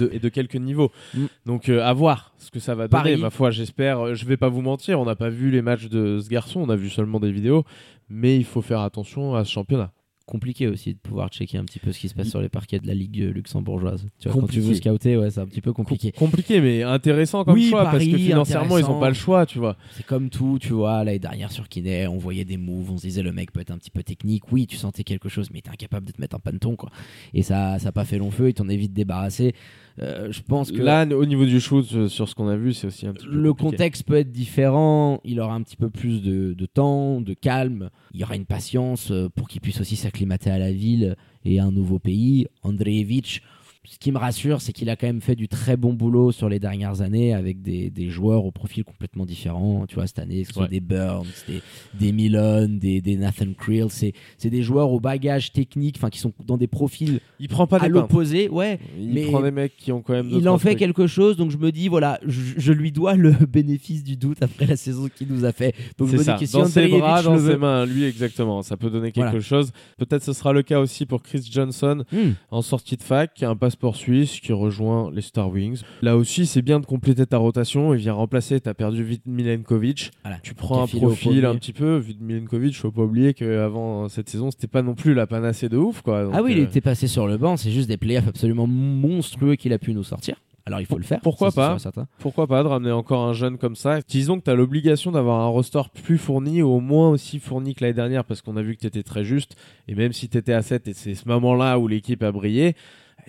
[0.00, 0.90] de, et de quelques niveaux.
[1.14, 1.24] Mm.
[1.46, 3.02] Donc euh, à voir ce que ça va donner.
[3.02, 3.16] Paris.
[3.16, 4.00] Ma foi, j'espère.
[4.00, 5.00] euh, Je vais pas vous mentir.
[5.00, 6.60] On n'a pas vu les matchs de ce garçon.
[6.60, 7.64] On a vu seulement des vidéos.
[8.08, 9.92] Mais il faut faire attention à ce championnat.
[10.30, 12.78] Compliqué aussi de pouvoir checker un petit peu ce qui se passe sur les parquets
[12.78, 14.06] de la Ligue euh, luxembourgeoise.
[14.18, 16.12] Tu vois, quand tu veux scouter, ouais, c'est un petit peu compliqué.
[16.12, 18.96] Com- compliqué, mais intéressant comme Oui, choix parce que financièrement, ils intéressant.
[18.96, 19.76] ont pas le choix, tu vois.
[19.92, 23.02] C'est comme tout, tu vois, l'année dernière sur Kiné, on voyait des moves, on se
[23.02, 24.50] disait le mec peut être un petit peu technique.
[24.52, 26.90] Oui, tu sentais quelque chose, mais t'es incapable de te mettre un panton, quoi.
[27.34, 29.54] Et ça ça a pas fait long feu, il t'en est vite débarrassé.
[30.00, 32.72] Euh, je pense que Là, au niveau du shoot, euh, sur ce qu'on a vu,
[32.72, 33.76] c'est aussi un petit peu le compliqué.
[33.76, 37.90] contexte peut être différent, il aura un petit peu plus de, de temps, de calme,
[38.14, 41.60] il y aura une patience euh, pour qu'il puisse aussi s'acclimater à la ville et
[41.60, 42.46] à un nouveau pays.
[42.62, 43.42] Andreevich,
[43.84, 46.48] ce qui me rassure, c'est qu'il a quand même fait du très bon boulot sur
[46.50, 49.86] les dernières années avec des, des joueurs au profil complètement différent.
[49.88, 50.68] Tu vois, cette année, ce Ouais.
[50.68, 51.62] des Burns, des,
[51.98, 56.18] des Milon, des, des Nathan Creel, c'est c'est des joueurs au bagage technique, enfin qui
[56.18, 58.48] sont dans des profils Il prend pas à l'opposé.
[58.50, 60.28] Ouais, Il mais prend des mecs qui ont quand même.
[60.30, 60.78] il en fait trucs.
[60.80, 64.42] quelque chose, donc je me dis, voilà, je, je lui dois le bénéfice du doute
[64.42, 65.74] après la saison qu'il nous a fait.
[65.96, 66.34] Donc je C'est me ça.
[66.34, 68.60] dis que si dans ses bras, dans ses mains, lui exactement.
[68.62, 69.40] Ça peut donner quelque Voilà.
[69.40, 69.72] chose.
[69.96, 72.32] Peut-être ce sera le cas aussi pour Chris Johnson Hmm.
[72.50, 75.82] en sortie de fac, un passeport suisse, qui rejoint les Star Wings.
[76.02, 77.94] Là aussi, c'est bien de compléter ta rotation.
[77.94, 78.60] Il vient remplacer.
[78.60, 80.10] T'as perdu vite Milenkovic.
[80.24, 80.38] Voilà.
[80.42, 81.98] Tu prends un profil un petit peu.
[81.98, 85.68] Vu de Milenkovic, faut pas oublier qu'avant cette saison, c'était pas non plus la panacée
[85.68, 86.24] de ouf, quoi.
[86.24, 88.66] Donc, ah oui, il euh, était passé sur le banc, c'est juste des playoffs absolument
[88.66, 90.34] monstrueux qu'il a pu nous sortir.
[90.66, 91.20] Alors il faut le faire.
[91.20, 92.06] Pourquoi ça, pas.
[92.18, 94.00] Pourquoi pas de ramener encore un jeune comme ça?
[94.06, 97.82] Disons que tu as l'obligation d'avoir un roster plus fourni, au moins aussi fourni que
[97.82, 99.56] l'année dernière, parce qu'on a vu que tu étais très juste.
[99.88, 102.76] Et même si tu étais à 7 et c'est ce moment-là où l'équipe a brillé,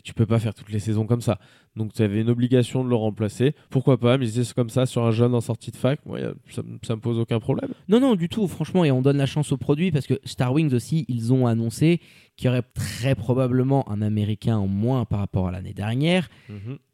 [0.04, 1.40] tu peux pas faire toutes les saisons comme ça.
[1.76, 3.56] Donc tu avais une obligation de le remplacer.
[3.70, 6.96] Pourquoi pas miser comme ça sur un jeune en sortie de fac Moi, ça, ça
[6.96, 7.72] me pose aucun problème.
[7.88, 10.54] Non, non, du tout, franchement, et on donne la chance au produit parce que Star
[10.54, 12.02] Wings aussi, ils ont annoncé
[12.38, 16.30] qu'il y aurait très probablement un Américain en moins par rapport à l'année dernière,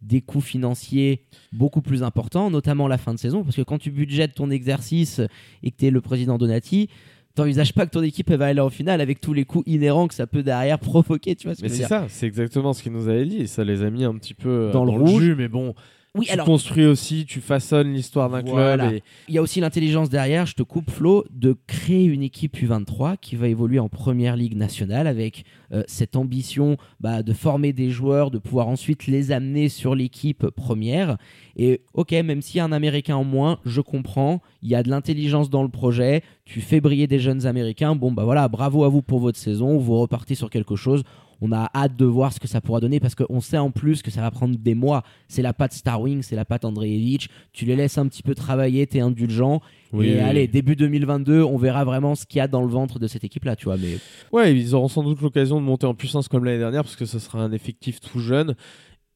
[0.02, 1.22] des coûts financiers
[1.54, 5.22] beaucoup plus importants, notamment la fin de saison, parce que quand tu budgètes ton exercice
[5.64, 6.90] et que tu es le président Donati,
[7.38, 10.08] t'envisages pas que ton équipe elle va aller en finale avec tous les coûts inhérents
[10.08, 12.06] que ça peut derrière provoquer, tu vois ce que Mais je veux c'est dire ça,
[12.10, 13.48] c'est exactement ce qu'il nous avait dit.
[13.48, 15.22] Ça les a mis un petit peu euh, Dans le rouge.
[15.22, 15.74] jus, mais bon.
[16.18, 18.88] Oui, tu alors construis aussi, tu façonnes l'histoire d'un Voilà.
[18.88, 18.94] club.
[18.98, 19.04] Et...
[19.28, 23.18] il y a aussi l'intelligence derrière, je te coupe Flo, de créer une équipe U23
[23.20, 27.90] qui va évoluer en première ligue nationale avec euh, cette ambition bah, de former des
[27.90, 31.18] joueurs, de pouvoir ensuite les amener sur l'équipe première.
[31.56, 34.84] Et ok, même s'il y a un Américain en moins, je comprends, il y a
[34.84, 38.84] de l'intelligence dans le projet, tu fais briller des jeunes Américains, bon bah voilà, bravo
[38.84, 41.04] à vous pour votre saison, vous repartez sur quelque chose.
[41.42, 44.02] On a hâte de voir ce que ça pourra donner parce qu'on sait en plus
[44.02, 45.04] que ça va prendre des mois.
[45.28, 47.30] C'est la patte Star Wings, c'est la patte Andreevich.
[47.54, 49.62] Tu les laisses un petit peu travailler, t'es indulgent.
[49.94, 50.20] Oui, et oui.
[50.20, 53.24] allez, début 2022, on verra vraiment ce qu'il y a dans le ventre de cette
[53.24, 53.78] équipe-là, tu vois.
[53.78, 53.98] Mais
[54.32, 57.06] Ouais, ils auront sans doute l'occasion de monter en puissance comme l'année dernière parce que
[57.06, 58.56] ce sera un effectif tout jeune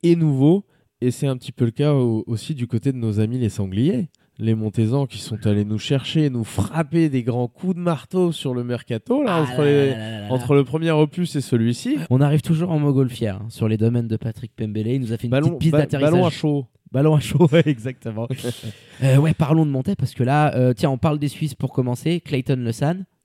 [0.04, 0.66] et nouveau.
[1.02, 3.50] Et c'est un petit peu le cas au- aussi du côté de nos amis les
[3.50, 4.10] sangliers.
[4.40, 8.54] Les Montezans qui sont allés nous chercher, nous frapper des grands coups de marteau sur
[8.56, 10.34] le mercato là, Ah entre, là les- là là là là.
[10.34, 11.98] entre le premier opus et celui-ci.
[12.10, 14.88] on arrive toujours en montgolfière hein, sur les domaines de Patrick Pembele.
[14.88, 16.12] Il nous a fait une Ballon, petite piste ba- d'atterrissage.
[16.14, 16.66] ballon à chaud.
[16.92, 18.28] Ballon à chaud, ouais, exactement.
[19.04, 21.72] Euh, ouais, parlons de Montaigne parce que là, euh, tiens, on parle des Suisses pour
[21.74, 22.20] commencer.
[22.22, 22.72] Clayton Le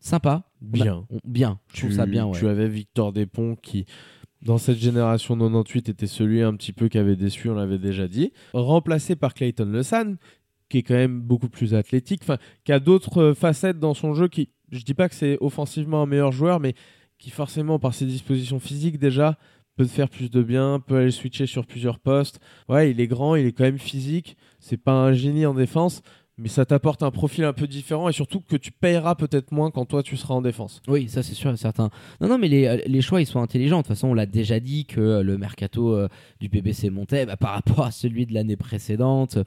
[0.00, 0.42] sympa.
[0.62, 1.04] On a- Bien.
[1.10, 1.58] on- bien.
[1.74, 2.38] Je trouve tu, ça bien, ouais.
[2.38, 3.84] tu avais Victor Despont qui,
[4.42, 8.08] dans cette génération 98, était celui un petit peu qui avait déçu, on l'avait déjà
[8.08, 8.32] dit.
[8.54, 10.14] Remplacé par Clayton Lesan,
[10.68, 14.14] qui est quand même beaucoup plus athlétique, enfin, qui a d'autres euh, facettes dans son
[14.14, 16.74] jeu qui, je dis pas que c'est offensivement un meilleur joueur, mais
[17.18, 19.38] qui forcément, par ses dispositions physiques déjà,
[19.76, 22.40] peut faire plus de bien, peut aller switcher sur plusieurs postes.
[22.68, 26.02] Ouais, il est grand, il est quand même physique, c'est pas un génie en défense,
[26.38, 29.70] mais ça t'apporte un profil un peu différent et surtout que tu payeras peut-être moins
[29.70, 30.82] quand toi tu seras en défense.
[30.86, 31.88] Oui, ça c'est sûr et certain.
[32.20, 33.78] Non, non, mais les, euh, les choix ils sont intelligents.
[33.78, 36.08] De toute façon, on l'a déjà dit que euh, le mercato euh,
[36.40, 39.38] du BBC montait bah, par rapport à celui de l'année précédente,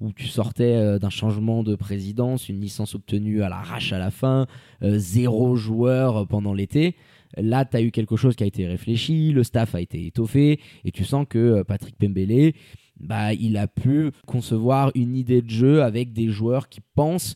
[0.00, 4.46] où tu sortais d'un changement de présidence, une licence obtenue à l'arrache à la fin,
[4.80, 6.94] zéro joueur pendant l'été.
[7.36, 10.60] Là, tu as eu quelque chose qui a été réfléchi, le staff a été étoffé,
[10.84, 12.52] et tu sens que Patrick Pembele,
[13.00, 17.34] bah, il a pu concevoir une idée de jeu avec des joueurs qui pensent,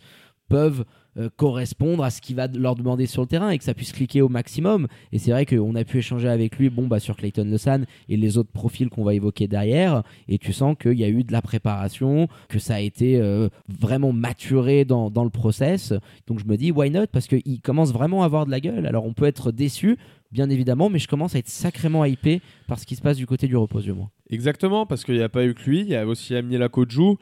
[0.49, 0.85] peuvent
[1.19, 3.93] euh, correspondre à ce qu'il va leur demander sur le terrain et que ça puisse
[3.93, 4.87] cliquer au maximum.
[5.13, 8.17] Et c'est vrai qu'on a pu échanger avec lui bon, bah, sur Clayton Lesan et
[8.17, 10.05] les autres profils qu'on va évoquer derrière.
[10.29, 13.51] Et tu sens qu'il y a eu de la préparation, que ça a été euh,
[13.69, 15.93] vraiment maturé dans, dans le process.
[16.27, 17.09] Donc je me dis, why not?
[17.13, 18.87] Parce qu'il commence vraiment à avoir de la gueule.
[18.87, 19.99] Alors on peut être déçu,
[20.33, 23.27] bien évidemment, mais je commence à être sacrément hypé par ce qui se passe du
[23.27, 24.11] côté du reposio, moi.
[24.31, 26.35] Exactement, parce qu'il n'y a pas eu que lui, il y a aussi
[26.73, 27.19] Kodjou,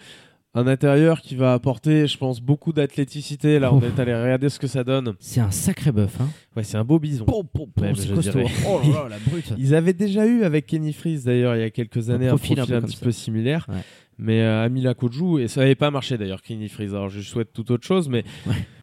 [0.54, 3.58] un intérieur qui va apporter, je pense, beaucoup d'athléticité.
[3.58, 5.14] Là, on est allé regarder ce que ça donne.
[5.20, 6.20] C'est un sacré bœuf.
[6.20, 6.28] Hein.
[6.56, 7.24] Ouais, c'est un beau bison.
[7.24, 8.40] Pom, pom, pom, je costaud.
[8.66, 9.52] Oh là là, la brute.
[9.58, 12.56] Ils avaient déjà eu avec Kenny Freeze d'ailleurs il y a quelques années un profil
[12.56, 13.66] profil, un un, peu petit peu similaire.
[13.68, 13.82] Ouais.
[14.18, 14.94] Mais euh, Amila
[15.38, 16.94] et ça n'avait pas marché d'ailleurs, Kenny Freeze.
[16.94, 18.24] Alors je souhaite tout autre chose, mais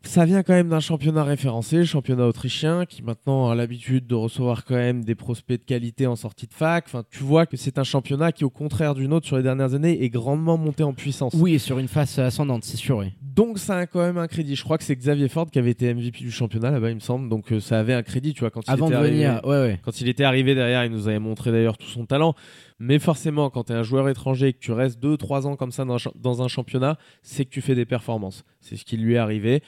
[0.03, 4.15] ça vient quand même d'un championnat référencé, le championnat autrichien, qui maintenant a l'habitude de
[4.15, 6.86] recevoir quand même des prospects de qualité en sortie de fac.
[6.88, 9.73] Enfin, tu vois que c'est un championnat qui, au contraire d'une autre sur les dernières
[9.73, 11.33] années, est grandement monté en puissance.
[11.36, 12.97] Oui, et sur une face ascendante, c'est sûr.
[12.97, 13.13] Oui.
[13.21, 14.55] Donc ça a quand même un crédit.
[14.55, 16.99] Je crois que c'est Xavier Ford qui avait été MVP du championnat là-bas, il me
[16.99, 17.29] semble.
[17.29, 19.15] Donc euh, ça avait un crédit, tu vois, quand il Avant était de arrivé.
[19.15, 19.79] venir, ouais, ouais.
[19.83, 22.33] Quand il était arrivé derrière, il nous avait montré d'ailleurs tout son talent.
[22.79, 25.71] Mais forcément, quand tu es un joueur étranger et que tu restes 2-3 ans comme
[25.71, 28.43] ça dans un, cha- dans un championnat, c'est que tu fais des performances.
[28.67, 29.62] C'est ce qui lui est arrivé.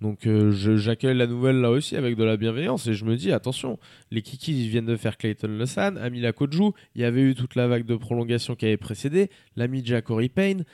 [0.00, 3.32] Donc euh, j'accueille la nouvelle là aussi avec de la bienveillance et je me dis
[3.32, 3.78] attention,
[4.10, 7.66] les Kikis viennent de faire Clayton Lesan, Amila Koju, il y avait eu toute la
[7.66, 10.64] vague de prolongation qui avait précédé, l'ami Corey Payne.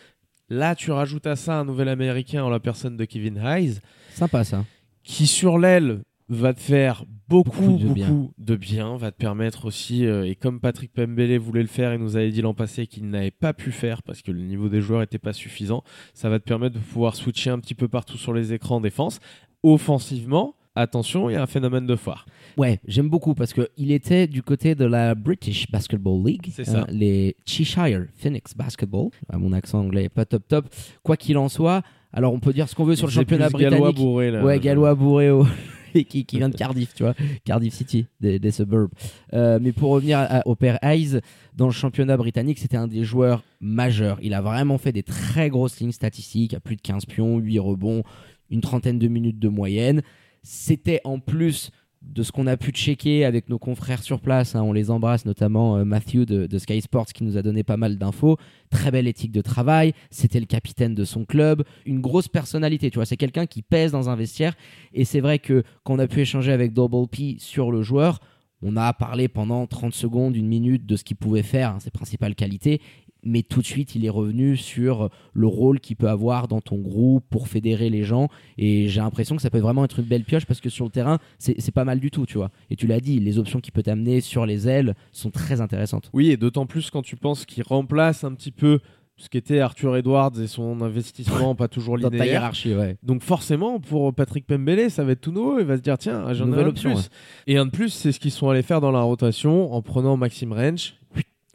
[0.49, 3.79] Là, tu rajoutes à ça un nouvel américain en la personne de Kevin Hayes
[4.11, 4.65] Sympa ça.
[5.05, 6.03] qui sur l'aile
[6.35, 8.29] va te faire beaucoup, Beaucoup de beaucoup bien.
[8.39, 11.99] de bien, va te permettre aussi, euh, et comme Patrick Pembele voulait le faire et
[11.99, 14.81] nous avait dit l'an passé qu'il n'avait pas pu faire parce que le niveau des
[14.81, 15.83] joueurs n'était pas suffisant,
[16.15, 18.81] ça va te permettre de pouvoir switcher un petit peu partout sur les écrans en
[18.81, 19.19] défense.
[19.63, 22.27] Offensivement, attention, il y a un phénomène de foire.
[22.59, 26.65] Ouais, j'aime beaucoup parce que il était du côté de la British Basketball League, C'est
[26.65, 26.81] ça.
[26.81, 29.09] hein, les Cheshire Phoenix Basketball.
[29.33, 30.67] Mon accent anglais est pas top top.
[31.03, 33.59] Quoi qu'il en soit, alors on peut dire ce qu'on veut sur le championnat plus
[33.63, 33.97] gallois britannique.
[33.97, 34.45] bourré, là.
[34.45, 35.47] Ouais, gallois bourré au-
[36.09, 38.91] qui, vient de Cardiff, tu vois, Cardiff City, des, des suburbs.
[39.33, 41.21] Euh, mais pour revenir à- au père Hayes,
[41.55, 44.19] dans le championnat britannique, c'était un des joueurs majeurs.
[44.23, 47.59] Il a vraiment fait des très grosses lignes statistiques, à plus de 15 pions, 8
[47.59, 48.03] rebonds,
[48.51, 50.03] une trentaine de minutes de moyenne.
[50.43, 51.71] C'était en plus
[52.03, 55.25] de ce qu'on a pu checker avec nos confrères sur place, hein, on les embrasse,
[55.25, 58.37] notamment euh, Matthew de, Sky Sports qui nous a donné pas mal d'infos.
[58.71, 62.97] Très belle éthique de travail, c'était le capitaine de son club, une grosse personnalité, tu
[62.97, 64.55] vois, c'est quelqu'un qui pèse dans un vestiaire.
[64.93, 68.21] Et c'est vrai que quand on a pu échanger avec Double P sur le joueur,
[68.63, 71.91] on a parlé pendant 30 secondes, une minute de ce qu'il pouvait faire, hein, ses
[71.91, 72.81] principales qualités.
[73.25, 76.79] Mais tout de suite, il est revenu sur le rôle qu'il peut avoir dans ton
[76.79, 78.29] groupe pour fédérer les gens.
[78.59, 80.91] Et j'ai l'impression que ça peut vraiment être une belle pioche parce que sur le
[80.91, 82.51] terrain, c'est pas mal du tout, tu vois.
[82.71, 86.11] Et tu l'as dit, les options qu'il peut t'amener sur les ailes sont très intéressantes.
[86.13, 88.81] Oui, et d'autant plus quand tu penses qu'il remplace un petit peu
[89.17, 92.33] ce qu'était Arthur Edwards et son investissement pas toujours Dans ta linéaire.
[92.33, 92.97] hiérarchie, ouais.
[93.03, 95.61] Donc forcément, pour Patrick Pembele, ça va être tout nouveau.
[95.61, 97.09] Il va se dire, tiens, j'en ai Nouvelle un option, de plus.
[97.47, 100.17] Et un de plus, c'est ce qu'ils sont allés faire dans la rotation en prenant
[100.17, 100.95] Maxime Rench.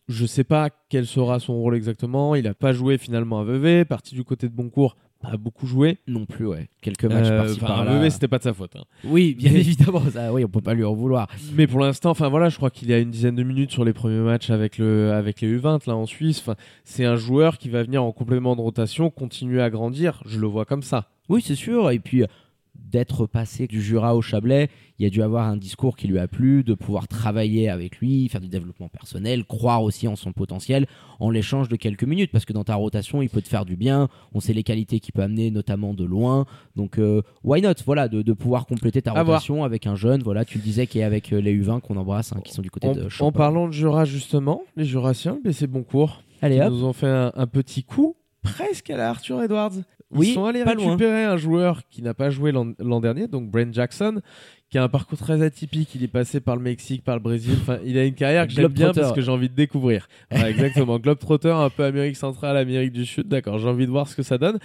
[0.08, 2.36] Je sais pas quel sera son rôle exactement.
[2.36, 3.84] Il a pas joué finalement à Vevey.
[3.86, 5.98] Parti du côté de Boncourt, pas beaucoup joué.
[6.08, 6.70] Non plus, ouais.
[6.82, 7.93] Quelques matchs Euh, par-ci par-là.
[7.98, 8.76] Vevey, c'était pas de sa faute.
[8.78, 8.84] hein.
[9.04, 11.28] Oui, bien évidemment, ça, oui, on peut pas lui en vouloir.
[11.56, 13.84] Mais pour l'instant, enfin voilà, je crois qu'il y a une dizaine de minutes sur
[13.84, 16.39] les premiers matchs avec le avec les U20 là en Suisse.
[16.39, 20.22] Enfin, c'est un joueur qui va venir en complément de rotation, continuer à grandir.
[20.26, 21.10] Je le vois comme ça.
[21.28, 21.91] Oui, c'est sûr.
[21.91, 22.24] Et puis,
[22.80, 26.28] d'être passé du Jura au Chablais, il a dû avoir un discours qui lui a
[26.28, 30.88] plu, de pouvoir travailler avec lui, faire du développement personnel, croire aussi en son potentiel,
[31.20, 32.32] en l'échange de quelques minutes.
[32.32, 34.08] Parce que dans ta rotation, il peut te faire du bien.
[34.34, 36.46] On sait les qualités qu'il peut amener, notamment de loin.
[36.76, 37.74] Donc, euh, why not?
[37.86, 39.26] Voilà, de, de pouvoir compléter ta À voir.
[39.26, 41.98] rotation avec un jeune, voilà, tu le disais, qui est avec euh, les U20 qu'on
[41.98, 45.40] embrasse, hein, qui sont du côté En, de en parlant de Jura justement, les Jurassiens,
[45.44, 46.24] mais c'est bon cours.
[46.42, 49.74] Allez Ils nous ont fait un, un petit coup presque à la Arthur Edwards.
[50.13, 50.74] Ils Oui, sont allés loin.
[50.76, 54.22] récupérer un joueur qui n'a pas joué l'an dernier, donc Brent Jackson,
[54.70, 55.93] qui a un parcours très atypique.
[55.96, 57.56] Il est passé par le Mexique, par le Brésil.
[57.62, 60.08] Enfin, il a une carrière que j'aime bien parce que j'ai envie de découvrir.
[60.32, 60.98] Voilà, exactement.
[61.00, 63.28] Globetrotter, un peu Amérique centrale, Amérique du Sud.
[63.28, 64.60] D'accord, j'ai envie de voir ce que ça donne.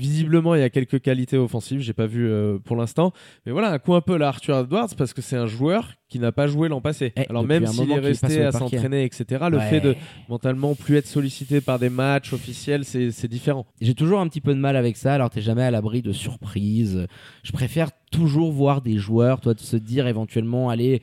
[0.00, 3.12] Visiblement, il y a quelques qualités offensives, j'ai pas vu euh, pour l'instant.
[3.44, 6.18] Mais voilà, un coup un peu là Arthur Edwards parce que c'est un joueur qui
[6.18, 7.12] n'a pas joué l'an passé.
[7.16, 8.76] Eh, Alors même s'il est resté à parquet.
[8.76, 9.68] s'entraîner, etc., le Ouais.
[9.68, 9.94] fait de
[10.30, 13.66] mentalement plus être sollicité par des matchs officiels, c'est c'est différent.
[13.82, 16.12] J'ai toujours un petit peu de mal avec ça, alors t'es jamais à l'abri de
[16.12, 17.06] surprises.
[17.42, 21.02] Je préfère toujours voir des joueurs, toi, de se dire éventuellement, allez,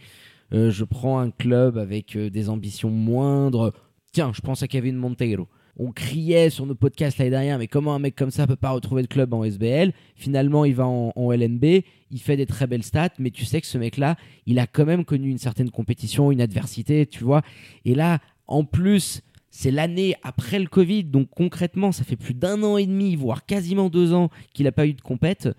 [0.54, 3.74] euh, je prends un club avec euh, des ambitions moindres.
[4.12, 5.48] Tiens, je pense à Kevin Monteiro.
[5.78, 8.72] On criait sur nos podcasts l'année dernière, mais comment un mec comme ça peut pas
[8.72, 11.66] retrouver le club en SBL Finalement, il va en, en LNB,
[12.12, 14.86] il fait des très belles stats, mais tu sais que ce mec-là, il a quand
[14.86, 17.42] même connu une certaine compétition, une adversité, tu vois.
[17.86, 22.62] Et là, en plus, c'est l'année après le Covid, donc concrètement, ça fait plus d'un
[22.64, 25.50] an et demi, voire quasiment deux ans qu'il n'a pas eu de compète.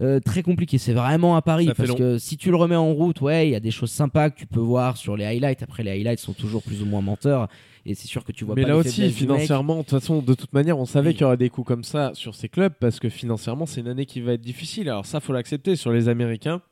[0.00, 1.96] Euh, très compliqué, c'est vraiment à Paris parce long.
[1.96, 4.38] que si tu le remets en route, ouais, il y a des choses sympas que
[4.38, 5.62] tu peux voir sur les highlights.
[5.62, 7.48] Après, les highlights sont toujours plus ou moins menteurs
[7.84, 10.34] et c'est sûr que tu vois Mais pas là aussi, financièrement, de toute façon, de
[10.34, 11.14] toute manière, on savait Oui.
[11.14, 13.88] qu'il y aurait des coups comme ça sur ces clubs parce que financièrement, c'est une
[13.88, 14.88] année qui va être difficile.
[14.88, 15.74] Alors ça, faut l'accepter.
[15.76, 16.62] Sur les Américains,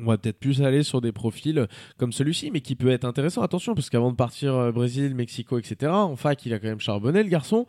[0.00, 3.42] On va peut-être plus aller sur des profils comme celui-ci, mais qui peut être intéressant.
[3.42, 6.80] Attention, parce qu'avant de partir euh, Brésil, Mexico, etc., en fac, il a quand même
[6.80, 7.66] charbonné le garçon.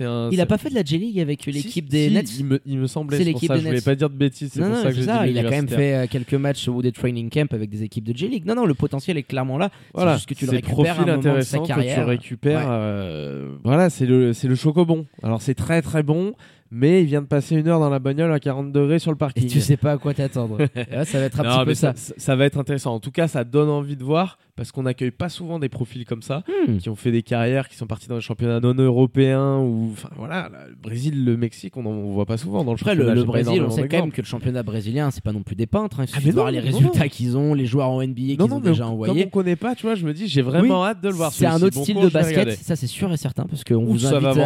[0.00, 2.38] Un- Il c'est- a pas fait de la J-League avec l'équipe Si, des si, Nets
[2.38, 3.18] Il me, il me semblait.
[3.18, 3.84] C'est l'équipe ça, des je voulais Nets.
[3.84, 4.50] pas dire de bêtises.
[4.52, 5.24] C'est Non, pour non, ça que j'ai ça.
[5.24, 7.82] dit Il a quand même fait euh, quelques matchs ou des training camp avec des
[7.82, 8.44] équipes de J-League.
[8.46, 9.70] Non, non, le potentiel est clairement là.
[9.94, 11.94] Voilà, c'est juste que tu le récupères à un profil moment de sa intéressant que
[11.94, 12.58] tu récupères.
[12.60, 12.64] Ouais.
[12.68, 15.06] euh, voilà, c'est le, c'est le chocobon.
[15.22, 16.34] Alors c'est très très bon,
[16.74, 19.16] mais il vient de passer une heure dans la bagnole à 40 degrés sur le
[19.16, 19.46] Et parking.
[19.46, 20.56] tu sais pas à quoi t'attendre.
[20.58, 20.68] Ouais,
[21.04, 21.92] ça va être un Non, petit peu ça.
[21.94, 22.94] ça, ça va être intéressant.
[22.94, 26.04] En tout cas, ça donne envie de voir parce qu'on n'accueille pas souvent des profils
[26.04, 26.78] comme ça Hmm.
[26.78, 30.08] qui ont fait des carrières, qui sont partis dans les championnats non européens ou enfin
[30.16, 33.04] voilà, là, le Brésil, le Mexique, on en voit pas souvent dans le Après, le,
[33.06, 33.24] championnat.
[33.26, 36.00] Brésil, on sait quand même que le championnat brésilien, c'est pas non plus des peintres.
[36.00, 36.04] hein.
[36.06, 38.42] Il Ah, suffit mais de voir les résultats qu'ils ont, les joueurs en NBA qu'ils
[38.42, 39.24] ont mais déjà comme envoyés.
[39.26, 41.32] on connaît pas, tu vois, je me dis, j'ai vraiment hâte de le voir.
[41.32, 44.06] C'est un autre Bon style de basket, ça c'est sûr et certain, parce qu'on vous
[44.06, 44.38] invite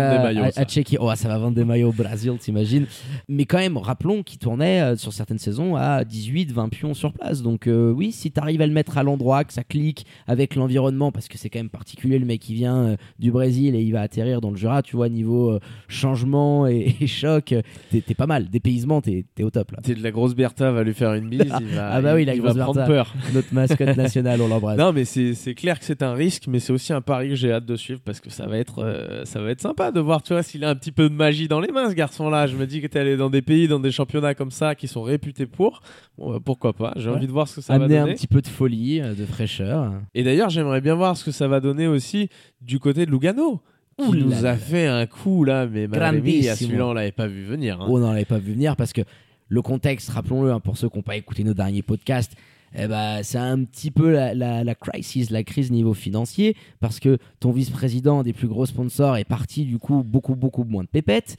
[0.56, 0.96] à checker.
[1.00, 2.86] Oh, ça va vendre des maillots Brésil, t'imagines.
[3.28, 7.12] Mais quand même, rappelons qu'il tournait euh, sur certaines saisons à 18, 20 pions sur
[7.12, 7.42] place.
[7.42, 11.12] Donc euh, oui, si t'arrives à le mettre à l'endroit, que ça clique avec l'environnement,
[11.12, 13.92] parce que c'est quand même particulier, le mec qui vient euh, du Brésil et il
[13.92, 17.54] va atterrir dans le Jura, tu vois, niveau changement et, et choc,
[17.90, 18.48] t'es t'es pas mal.
[18.48, 19.78] Dépaysement, t'es t'es au top là.
[19.82, 21.52] T'es de la grosse Bertha va lui faire une bise.
[21.60, 22.92] il va, Ah bah oui, il- la il grosse va prendre Bertha.
[22.92, 23.14] peur.
[23.34, 24.78] Notre mascotte nationale, on l'embrasse.
[24.78, 27.34] Non, mais c'est c'est clair que c'est un risque, mais c'est aussi un pari que
[27.34, 30.22] j'ai hâte de suivre parce que ça va être, ça va être sympa de voir,
[30.22, 32.46] tu vois, s'il a un petit peu de magie dans les mains, ce garçon-là.
[32.46, 34.88] Je me dis que t'es allé dans des pays, dans des championnats comme ça qui
[34.88, 35.80] sont réputés pour.
[36.18, 37.16] Bon, bah, pourquoi pas J'ai Ouais.
[37.16, 38.14] envie de voir ce que ça Amener va un donner.
[38.14, 39.92] petit peu de folie, euh, de fraîcheur.
[40.14, 42.28] Et d'ailleurs, j'aimerais bien voir ce que ça va donner aussi
[42.60, 43.60] du côté de Lugano.
[43.98, 47.44] Qui nous a fait un coup là, mais Rémi, à celui-là on l'avait pas vu
[47.44, 47.80] venir.
[47.80, 47.86] hein.
[47.88, 49.00] Oh, on n'en avait pas vu venir parce que
[49.48, 52.32] le contexte, rappelons-le, hein, pour ceux qui n'ont pas écouté nos derniers podcasts,
[52.78, 57.00] eh ben, c'est un petit peu la, la, la crisis, la crise niveau financier, parce
[57.00, 60.88] que ton vice-président des plus gros sponsors est parti du coup beaucoup, beaucoup moins de
[60.88, 61.38] pépettes.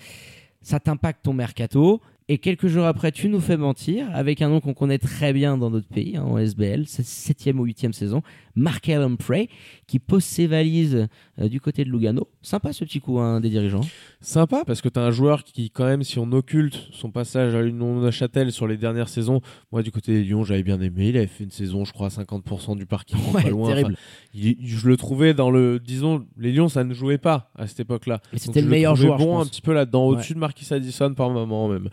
[0.61, 2.01] Ça t'impacte ton mercato.
[2.29, 5.57] Et quelques jours après, tu nous fais mentir avec un nom qu'on connaît très bien
[5.57, 8.21] dans notre pays, hein, en SBL, c'est septième ou huitième saison,
[8.57, 9.47] Markel Humphrey,
[9.87, 11.07] qui pose ses valises
[11.39, 12.27] euh, du côté de Lugano.
[12.41, 13.85] Sympa ce petit coup hein, des dirigeants.
[14.19, 17.53] Sympa parce que tu as un joueur qui, quand même, si on occulte son passage
[17.55, 19.41] à l'Union de Châtel sur les dernières saisons,
[19.71, 21.09] moi du côté des Lions, j'avais bien aimé.
[21.09, 23.69] Il avait fait une saison, je crois, à 50% du parking, Ouais, pas loin.
[23.69, 23.91] terrible.
[23.93, 24.01] Enfin,
[24.33, 25.79] il- je le trouvais dans le.
[25.79, 28.21] Disons, les Lions, ça ne jouait pas à cette époque-là.
[28.33, 29.49] Mais c'était je le meilleur joueur, je bon, un pense.
[29.51, 31.89] petit peu là-dedans, au-dessus de Marquis Addison par moment même.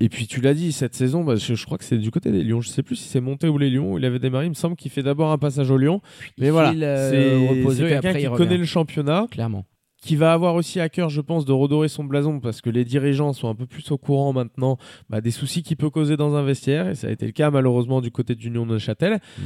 [0.00, 2.30] Et puis tu l'as dit, cette saison, bah, je, je crois que c'est du côté
[2.30, 2.60] des Lions.
[2.60, 4.46] Je sais plus si c'est monté ou les Lions il avait démarré.
[4.46, 6.00] Il me semble qu'il fait d'abord un passage aux Lions.
[6.36, 9.64] Il Mais voilà, euh, c'est quelqu'un qui il connaît le championnat Clairement.
[10.00, 12.84] qui va avoir aussi à cœur, je pense, de redorer son blason parce que les
[12.84, 14.78] dirigeants sont un peu plus au courant maintenant
[15.10, 17.50] bah, des soucis qu'il peut causer dans un vestiaire et ça a été le cas
[17.50, 19.14] malheureusement du côté d'Union de Châtel.
[19.14, 19.42] Mm.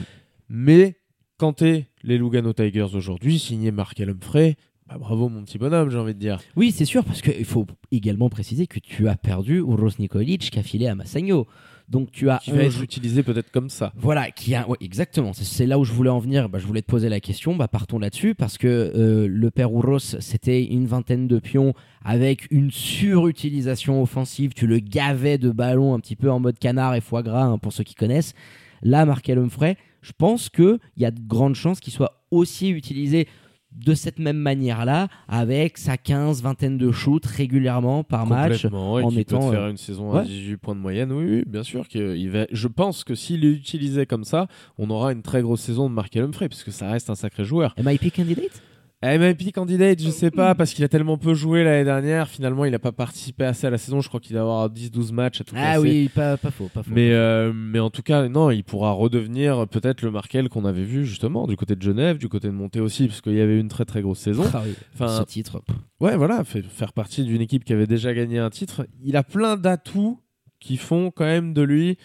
[0.51, 0.97] Mais
[1.39, 4.57] quand t'es les Lugano Tigers aujourd'hui, signé Markel Humphrey,
[4.93, 6.39] bah, bravo mon petit bonhomme, j'ai envie de dire.
[6.57, 10.59] Oui, c'est sûr, parce qu'il faut également préciser que tu as perdu Uros Nikolic qui
[10.59, 11.47] a filé à Massagno.
[11.89, 13.93] Donc tu as Qui va être utilisé peut-être comme ça.
[13.97, 15.33] Voilà, qui a, ouais, exactement.
[15.35, 16.49] C'est- C'est là où je voulais en venir.
[16.49, 17.55] Bah, je voulais te poser la question.
[17.57, 21.75] Bah, partons là-dessus parce que euh, le père Ouros, c'était une vingtaine de pions
[22.05, 24.53] avec une surutilisation offensive.
[24.55, 27.59] Tu le gavais de ballons un petit peu en mode canard et foie gras hein,
[27.59, 28.35] pour ceux qui connaissent.
[28.83, 33.29] Là, Markel Humphrey, je pense qu'il y a de grandes chances qu'il soit aussi utilisé
[33.75, 38.65] de cette même manière-là, avec sa 15, vingtaine de shoots régulièrement par match.
[38.65, 40.21] Et en qui mettant, peut faire euh, une saison ouais.
[40.21, 41.13] à 18 points de moyenne.
[41.13, 41.89] Oui, oui, bien sûr.
[41.89, 42.47] qu'il va...
[42.51, 44.47] Je pense que s'il est utilisé comme ça,
[44.79, 47.75] on aura une très grosse saison de Markel Humphrey, puisque ça reste un sacré joueur.
[47.83, 48.63] MIP candidate
[49.03, 52.29] MIP candidate, je sais pas, parce qu'il a tellement peu joué l'année dernière.
[52.29, 54.01] Finalement, il n'a pas participé assez à la saison.
[54.01, 56.83] Je crois qu'il va avoir 10-12 matchs à tout Ah oui, pas, pas faux, pas
[56.85, 56.91] faux.
[56.95, 60.85] Mais, euh, mais en tout cas, non, il pourra redevenir peut-être le Markel qu'on avait
[60.85, 63.57] vu justement du côté de Genève, du côté de Monté aussi, parce qu'il y avait
[63.57, 64.45] eu une très très grosse saison.
[64.55, 65.61] Ah oui, Enfin, ce titre.
[66.01, 68.87] Ouais, voilà, fait- faire partie d'une équipe qui avait déjà gagné un titre.
[69.03, 70.21] Il a plein d'atouts
[70.61, 71.99] qui font quand même de lui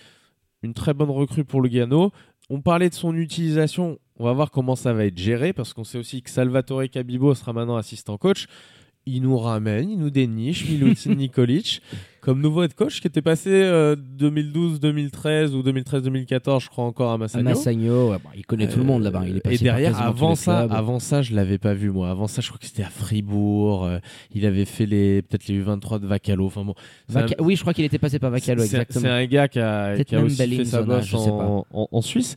[0.63, 2.11] une très bonne recrue pour Lugano.
[2.49, 3.99] On parlait de son utilisation.
[4.17, 7.35] On va voir comment ça va être géré parce qu'on sait aussi que Salvatore Cabibo
[7.35, 8.47] sera maintenant assistant coach.
[9.05, 11.81] Il nous ramène, il nous déniche Milutin Nikolic
[12.27, 17.13] comme nouveau head coach qui était passé euh, 2012-2013 ou 2013-2014, je crois encore à
[17.13, 17.43] À Massagno.
[17.49, 19.23] Massagno, ouais, bon, il connaît tout le monde là-bas.
[19.25, 20.71] Il est passé et derrière, avant ça, clubs.
[20.77, 22.09] avant ça, je l'avais pas vu moi.
[22.09, 23.85] Avant ça, je crois que c'était à Fribourg.
[23.85, 23.99] euh,
[24.33, 26.45] il avait fait les peut-être les U23 de Vacalo.
[26.47, 26.75] Enfin bon,
[27.07, 29.01] c'est Vaca- un- Oui, je crois qu'il était passé par Vacalo, exactement.
[29.01, 32.35] C'est un gars qui a, qui a aussi fait sa bosse en Suisse.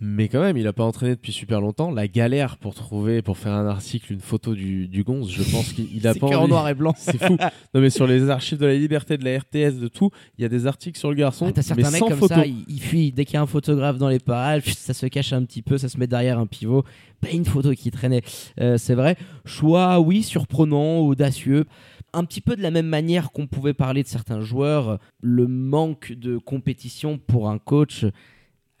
[0.00, 1.90] Mais quand même, il a pas entraîné depuis super longtemps.
[1.90, 5.72] La galère pour trouver, pour faire un article, une photo du, du Gonze, je pense
[5.72, 6.50] qu'il il a C'est pas en envie.
[6.50, 6.94] noir et blanc.
[6.96, 7.36] C'est fou.
[7.74, 10.44] Non mais sur les archives de la liberté, de la RTS, de tout, il y
[10.44, 12.34] a des articles sur le garçon, Ah, T'as mais certains mecs sans comme photo.
[12.34, 13.10] ça, ils, ils fuient.
[13.10, 15.78] Dès qu'il y a un photographe dans les parages, ça se cache un petit peu,
[15.78, 16.84] ça se met derrière un pivot.
[17.20, 18.22] Pas une photo qui traînait.
[18.60, 19.16] Euh, c'est vrai.
[19.44, 21.64] Choix, oui, surprenant, audacieux.
[22.12, 26.12] Un petit peu de la même manière qu'on pouvait parler de certains joueurs, le manque
[26.12, 28.06] de compétition pour un coach,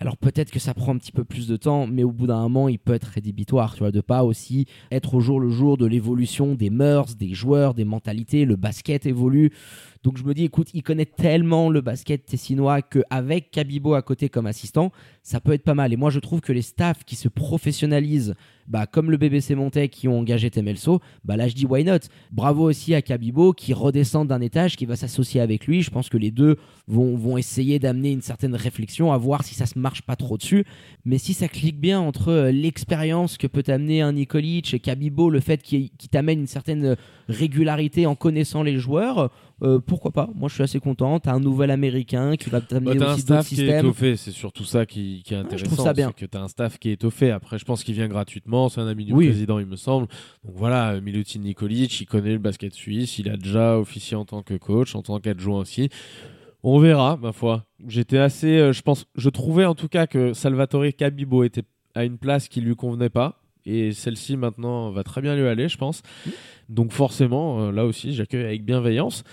[0.00, 2.40] Alors peut-être que ça prend un petit peu plus de temps, mais au bout d'un
[2.42, 5.76] moment, il peut être rédhibitoire, tu vois, de pas aussi être au jour le jour
[5.76, 8.44] de l'évolution des mœurs, des joueurs, des mentalités.
[8.44, 9.50] Le basket évolue.
[10.02, 14.28] Donc je me dis, écoute, il connaît tellement le basket tessinois qu'avec Kabibo à côté
[14.28, 15.92] comme assistant, ça peut être pas mal.
[15.92, 18.34] Et moi, je trouve que les staffs qui se professionnalisent,
[18.68, 22.00] bah, comme le BBC Montaigne qui ont engagé Temelso, bah là je dis why not?
[22.32, 25.82] Bravo aussi à Kabibo qui redescend d'un étage, qui va s'associer avec lui.
[25.82, 26.56] Je pense que les deux
[26.86, 30.36] vont, vont essayer d'amener une certaine réflexion, à voir si ça se marche pas trop
[30.36, 30.66] dessus.
[31.06, 35.30] Mais si ça clique bien entre euh, l'expérience que peut amener un Nikolic et Kabibo,
[35.30, 36.96] le fait qu'il t'amène une certaine
[37.28, 39.30] régularité en connaissant les joueurs,
[39.62, 40.28] euh, pourquoi pas?
[40.34, 41.18] Moi, je suis assez content.
[41.18, 43.58] T'as un nouvel américain qui va t'amener Bah, t'as un aussi d'autres staff qui est
[43.58, 43.84] systèmes.
[43.86, 45.66] étoffé, c'est surtout ça qui, qui est je intéressant.
[45.74, 46.12] trouve ça bien.
[46.12, 47.30] Que t'as un staff qui est étoffé.
[47.30, 49.26] Après, je pense qu'il vient gratuitement, c'est un ami du Oui.
[49.26, 50.06] président, il me semble.
[50.44, 54.24] Donc voilà, euh, Milutin Nikolic, il connaît le basket suisse, il a déjà officié en
[54.24, 55.88] tant que coach, en tant qu'adjoint aussi.
[56.62, 57.64] On verra, ma foi.
[57.86, 61.62] J'étais assez, euh, je pense, je trouvais en tout cas que Salvatore Cabibo était
[61.94, 63.40] à une place qui lui convenait pas.
[63.70, 66.02] Et celle-ci maintenant va très bien lui aller, je pense.
[66.68, 69.24] Donc forcément, euh, là aussi, j'accueille avec bienveillance.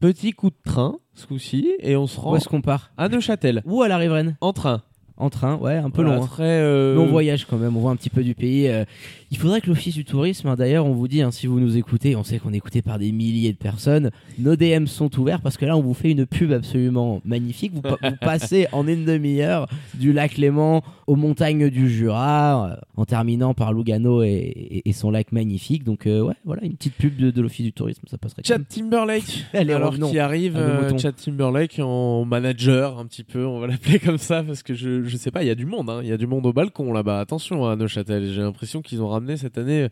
[0.00, 2.90] Petit coup de train, ce coup-ci, et on se rend Où est-ce qu'on part?
[2.96, 4.36] à Neuchâtel, Ou à la Riveraine?
[4.40, 4.82] En train.
[5.20, 6.26] En train, ouais, un peu Voilà, loin.
[6.26, 8.66] Très, euh, Mais on voyage quand même, on voit un petit peu du pays.
[8.68, 8.84] euh.
[9.30, 11.76] il faudrait que l'Office du tourisme, hein, d'ailleurs, on vous dit, hein, si vous nous
[11.76, 15.40] écoutez, on sait qu'on est écouté par des milliers de personnes, nos DM sont ouverts
[15.40, 17.72] parce que là, on vous fait une pub absolument magnifique.
[17.74, 22.76] Vous, pa- vous passez en une demi-heure du lac Léman aux montagnes du Jura, euh,
[22.96, 25.84] en terminant par Lugano et, et- et son lac magnifique.
[25.84, 28.42] Donc, euh, ouais, voilà, une petite pub de, de l'Office du tourisme, ça passerait.
[28.44, 28.64] Chad.
[28.68, 30.58] Timberlake, Allez, alors qui arrive.
[30.98, 35.09] Chad Timberlake en manager un petit peu, on va l'appeler comme ça parce que je
[35.10, 36.52] je sais pas, il y a du monde, hein, il y a du monde au
[36.52, 37.20] balcon là-bas.
[37.20, 39.88] Attention à Neuchâtel, j'ai l'impression qu'ils ont ramené cette année,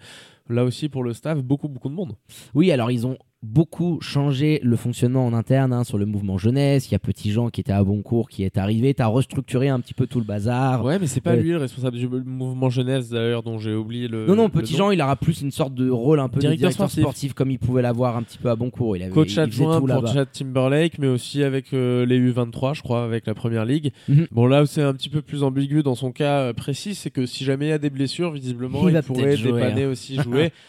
[0.49, 2.17] là aussi pour le staff, beaucoup beaucoup de monde.
[2.55, 6.89] Oui, alors ils ont beaucoup changé le fonctionnement en interne hein, sur le mouvement jeunesse.
[6.89, 8.95] Il y a Petit Jean qui était à Boncourt qui est arrivé.
[8.95, 10.85] Tu as restructuré un petit peu tout le bazar.
[10.85, 14.09] Ouais, mais c'est pas euh, lui le responsable du mouvement jeunesse d'ailleurs dont j'ai oublié
[14.09, 14.27] le.
[14.27, 14.77] Non, non, Petit.
[14.77, 17.03] Jean, il aura plus une sorte de rôle un peu Directeur de directeur sportif.
[17.03, 17.33] sportif.
[17.35, 18.97] comme il pouvait l'avoir un petit peu à Boncourt.
[18.97, 20.07] Il avait, Coach il adjoint tout pour.
[20.09, 23.93] Chad Timberlake, mais aussi avec euh, les U23, je crois, avec la première ligue.
[24.09, 24.27] Mhm.
[24.33, 27.11] Bon, là où c'est un petit peu plus ambigu dans son cas euh, précis, c'est
[27.11, 29.91] que si jamais il y a des blessures, visiblement, Il pourrait jouer, dépanner hein.
[29.91, 30.51] aussi, jouer.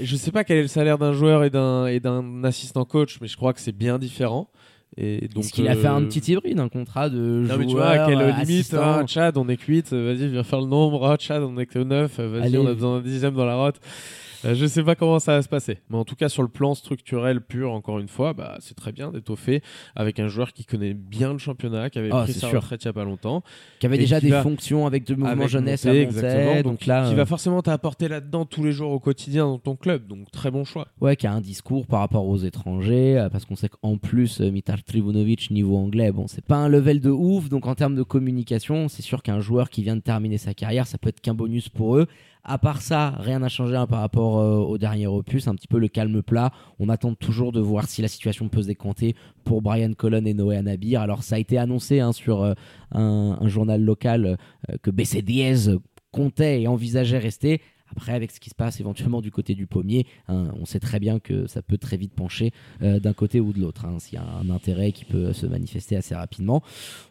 [0.00, 3.18] je sais pas quel est le salaire d'un joueur et d'un et d'un assistant coach,
[3.20, 4.48] mais je crois que c'est bien différent.
[4.98, 7.66] Et donc, Est-ce qu'il a fait un petit hybride, un contrat de non, joueur mais
[7.66, 10.60] tu vois, à quelle euh, limite, hein, Chad, on est cuite, euh, vas-y, viens faire
[10.60, 12.58] le nombre, ah, Chad, on est que 9, vas-y, Allez.
[12.58, 13.80] on a besoin d'un dixième dans la rote.
[14.44, 16.48] Euh, je sais pas comment ça va se passer, mais en tout cas sur le
[16.48, 19.62] plan structurel pur, encore une fois, bah, c'est très bien d'étoffer
[19.94, 22.60] avec un joueur qui connaît bien le championnat, qui avait Ah, pris sa sûr.
[22.60, 23.42] retraite il y a pas longtemps,
[23.78, 26.86] qui avait déjà qui des va- fonctions avec le mouvement jeunesse à Montaigne, exactement, donc,
[26.86, 30.06] là, qui euh, va forcément t'apporter là-dedans tous les jours au quotidien dans ton club,
[30.08, 30.88] donc très bon choix.
[31.00, 34.40] ouais, qui a un discours par rapport aux étrangers, euh, parce qu'on sait qu'en plus,
[34.40, 38.02] Mitar Trivunovic, niveau anglais, bon, c'est pas un level de ouf, donc en termes de
[38.02, 41.34] communication, c'est sûr qu'un joueur qui vient de terminer sa carrière, ça peut être qu'un
[41.34, 42.06] bonus pour eux.
[42.44, 45.68] À part ça, rien n'a changé hein, par rapport euh, au dernier opus, un petit
[45.68, 46.50] peu le calme plat.
[46.80, 50.34] On attend toujours de voir si la situation peut se décanter pour Brian Colon et
[50.34, 51.00] Noé Anabir.
[51.02, 52.54] Alors ça a été annoncé hein, sur euh,
[52.90, 54.38] un, un journal local
[54.70, 55.78] euh, que BC Diaz
[56.10, 57.60] comptait et envisageait rester.
[57.92, 60.98] Après, avec ce qui se passe éventuellement du côté du pommier, hein, on sait très
[60.98, 62.52] bien que ça peut très vite pencher
[62.82, 65.46] euh, d'un côté ou de l'autre, hein, s'il y a un intérêt qui peut se
[65.46, 66.62] manifester assez rapidement.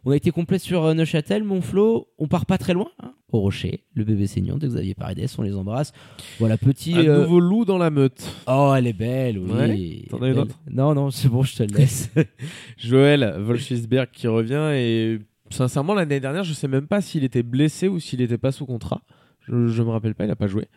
[0.06, 3.40] On a été complet sur euh, Neuchâtel, Montflot, on part pas très loin, hein, au
[3.40, 5.94] Rocher, le bébé saignant de Xavier Paredes, on les embrasse.
[6.40, 6.94] Voilà, petit...
[6.96, 8.28] Un euh, nouveau loup dans la meute.
[8.48, 9.50] Oh, elle est belle, oui.
[9.50, 10.60] Ouais, t'en as une autre?
[10.70, 12.10] Non, non, c'est bon, je te le laisse.
[12.78, 17.90] Joël Wolfsberg qui revient et sincèrement l'année dernière je sais même pas s'il était blessé
[17.90, 19.02] ou s'il était pas sous contrat.
[19.48, 20.68] Je, je me rappelle pas, il a pas joué.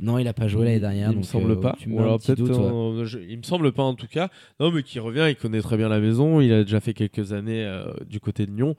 [0.00, 1.08] non, il a pas joué l'année dernière.
[1.10, 1.76] il me donc, semble euh, pas.
[1.78, 3.00] Tu me un ouais.
[3.00, 4.28] euh, je- il me semble pas en tout cas.
[4.60, 7.32] Non mais qui revient, il connaît très bien la maison, il a déjà fait quelques
[7.32, 8.76] années euh, du côté de Lyon.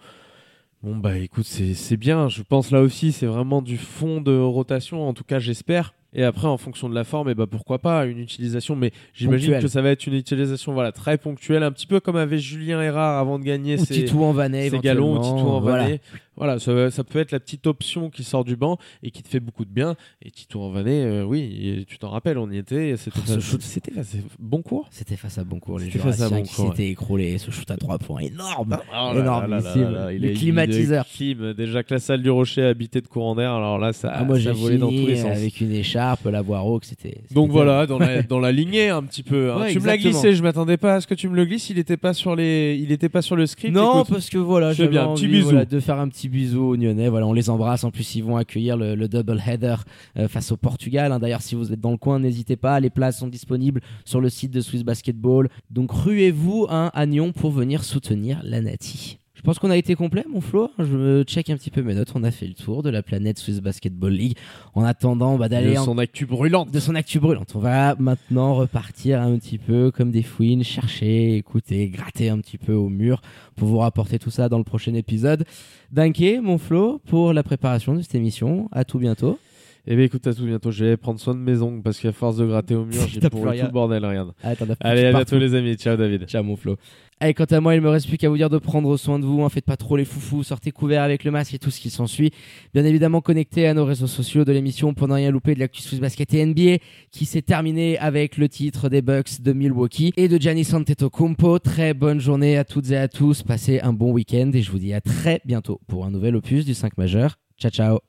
[0.82, 4.38] Bon bah écoute, c'est c'est bien, je pense là aussi c'est vraiment du fond de
[4.38, 5.94] rotation en tout cas j'espère.
[6.12, 9.60] Et après en fonction de la forme et bah pourquoi pas une utilisation mais j'imagine
[9.60, 12.82] que ça va être une utilisation voilà très ponctuelle un petit peu comme avait Julien
[12.82, 15.84] Erard avant de gagner Ou ses, Titou en Vanet, ses galons, Titou en voilà.
[15.84, 16.02] Vanet.
[16.40, 19.28] Voilà, ça, ça peut être la petite option qui sort du banc et qui te
[19.28, 19.96] fait beaucoup de bien.
[20.24, 22.96] Et Titou en Vanet, euh, oui, tu t'en rappelles, on y était.
[22.98, 23.62] C'était Oh, ce face- shoot.
[23.62, 24.88] c'était face- bon cours.
[24.90, 27.38] C'était face à Boncourt, les C'était face à Jurassiens qui Boncourt, s'étaient écrolés.
[27.38, 28.78] Ce shoot à 3 points énorme.
[28.98, 29.98] Oh Énormissime.
[30.14, 31.06] Il Le climatiseur.
[31.08, 31.54] clim.
[31.54, 34.40] Déjà que la salle du Rocher habitée de courant d'air, alors là, ça, Ah, moi,
[34.40, 35.36] ça volait dans tous les sens.
[35.36, 37.22] avec une écharpe, la Boireau, que c'était.
[37.32, 39.52] Donc voilà, dans la, dans la lignée un petit peu.
[39.52, 39.60] hein.
[39.62, 41.70] Ouais, tu me l'as glissé, je m'attendais pas à ce que tu me le glisses.
[41.70, 43.74] Il était pas sur les, il était pas sur le script.
[43.74, 46.78] Non, Écoute, parce que voilà, j'avais bien, envie petit voilà, de faire un petit aux
[46.78, 47.10] Nyonnais.
[47.10, 47.84] Voilà, on les embrasse.
[47.84, 49.76] En plus, ils vont accueillir le, le double header
[50.18, 51.12] euh, face au Portugal.
[51.12, 51.20] hein.
[51.20, 52.80] D'ailleurs, si vous êtes dans le coin, n'hésitez pas.
[52.80, 55.50] Les places sont disponibles sur le site de Swiss Basketball.
[55.70, 59.19] Donc, ruez-vous hein, à Nyon pour venir soutenir la Nati.
[59.40, 60.70] Je pense qu'on a été complet, mon Flo.
[60.78, 62.12] Je me check un petit peu mes notes.
[62.14, 64.36] On a fait le tour de la planète Swiss Basketball League.
[64.76, 66.72] En attendant bah, d'aller De en- son actu brûlante.
[66.72, 67.54] de son actu brûlante.
[67.56, 72.58] On va maintenant repartir un petit peu comme des fouines, chercher, écouter, gratter un petit
[72.58, 73.22] peu au mur
[73.56, 75.46] pour vous rapporter tout ça dans le prochain épisode.
[75.94, 78.68] Danke, mon Flo, pour la préparation de cette émission.
[78.74, 79.40] À tout bientôt.
[79.88, 80.72] Eh bien, écoute, à tout bientôt.
[80.72, 83.22] Je vais prendre soin de mes ongles parce qu'à force de gratter au mur, j'ai
[83.30, 84.06] pourri tout le bordel.
[84.06, 84.34] Regarde.
[84.44, 85.76] Ah, Allez, à bientôt, les amis.
[85.76, 86.26] Ciao, David.
[86.28, 86.76] Ciao mon Flo.
[87.22, 89.26] Allez, quant à moi, il me reste plus qu'à vous dire de prendre soin de
[89.26, 89.42] vous.
[89.44, 91.90] Hein, faites pas trop les foufous, sortez couverts avec le masque et tout ce qui
[91.90, 92.32] s'ensuit.
[92.74, 95.82] Bien évidemment, connectez à nos réseaux sociaux de l'émission pour ne rien louper de l'actu
[95.82, 96.78] Swiss Basket et NBA
[97.12, 101.60] qui s'est terminé avec le titre des Bucks de Milwaukee et de Giannis Antetokounmpo.
[101.60, 103.44] Très bonne journée à toutes et à tous.
[103.44, 106.64] Passez un bon week-end et je vous dis à très bientôt pour un nouvel opus
[106.66, 107.36] du 5 majeur.
[107.58, 108.00] Ciao ciao.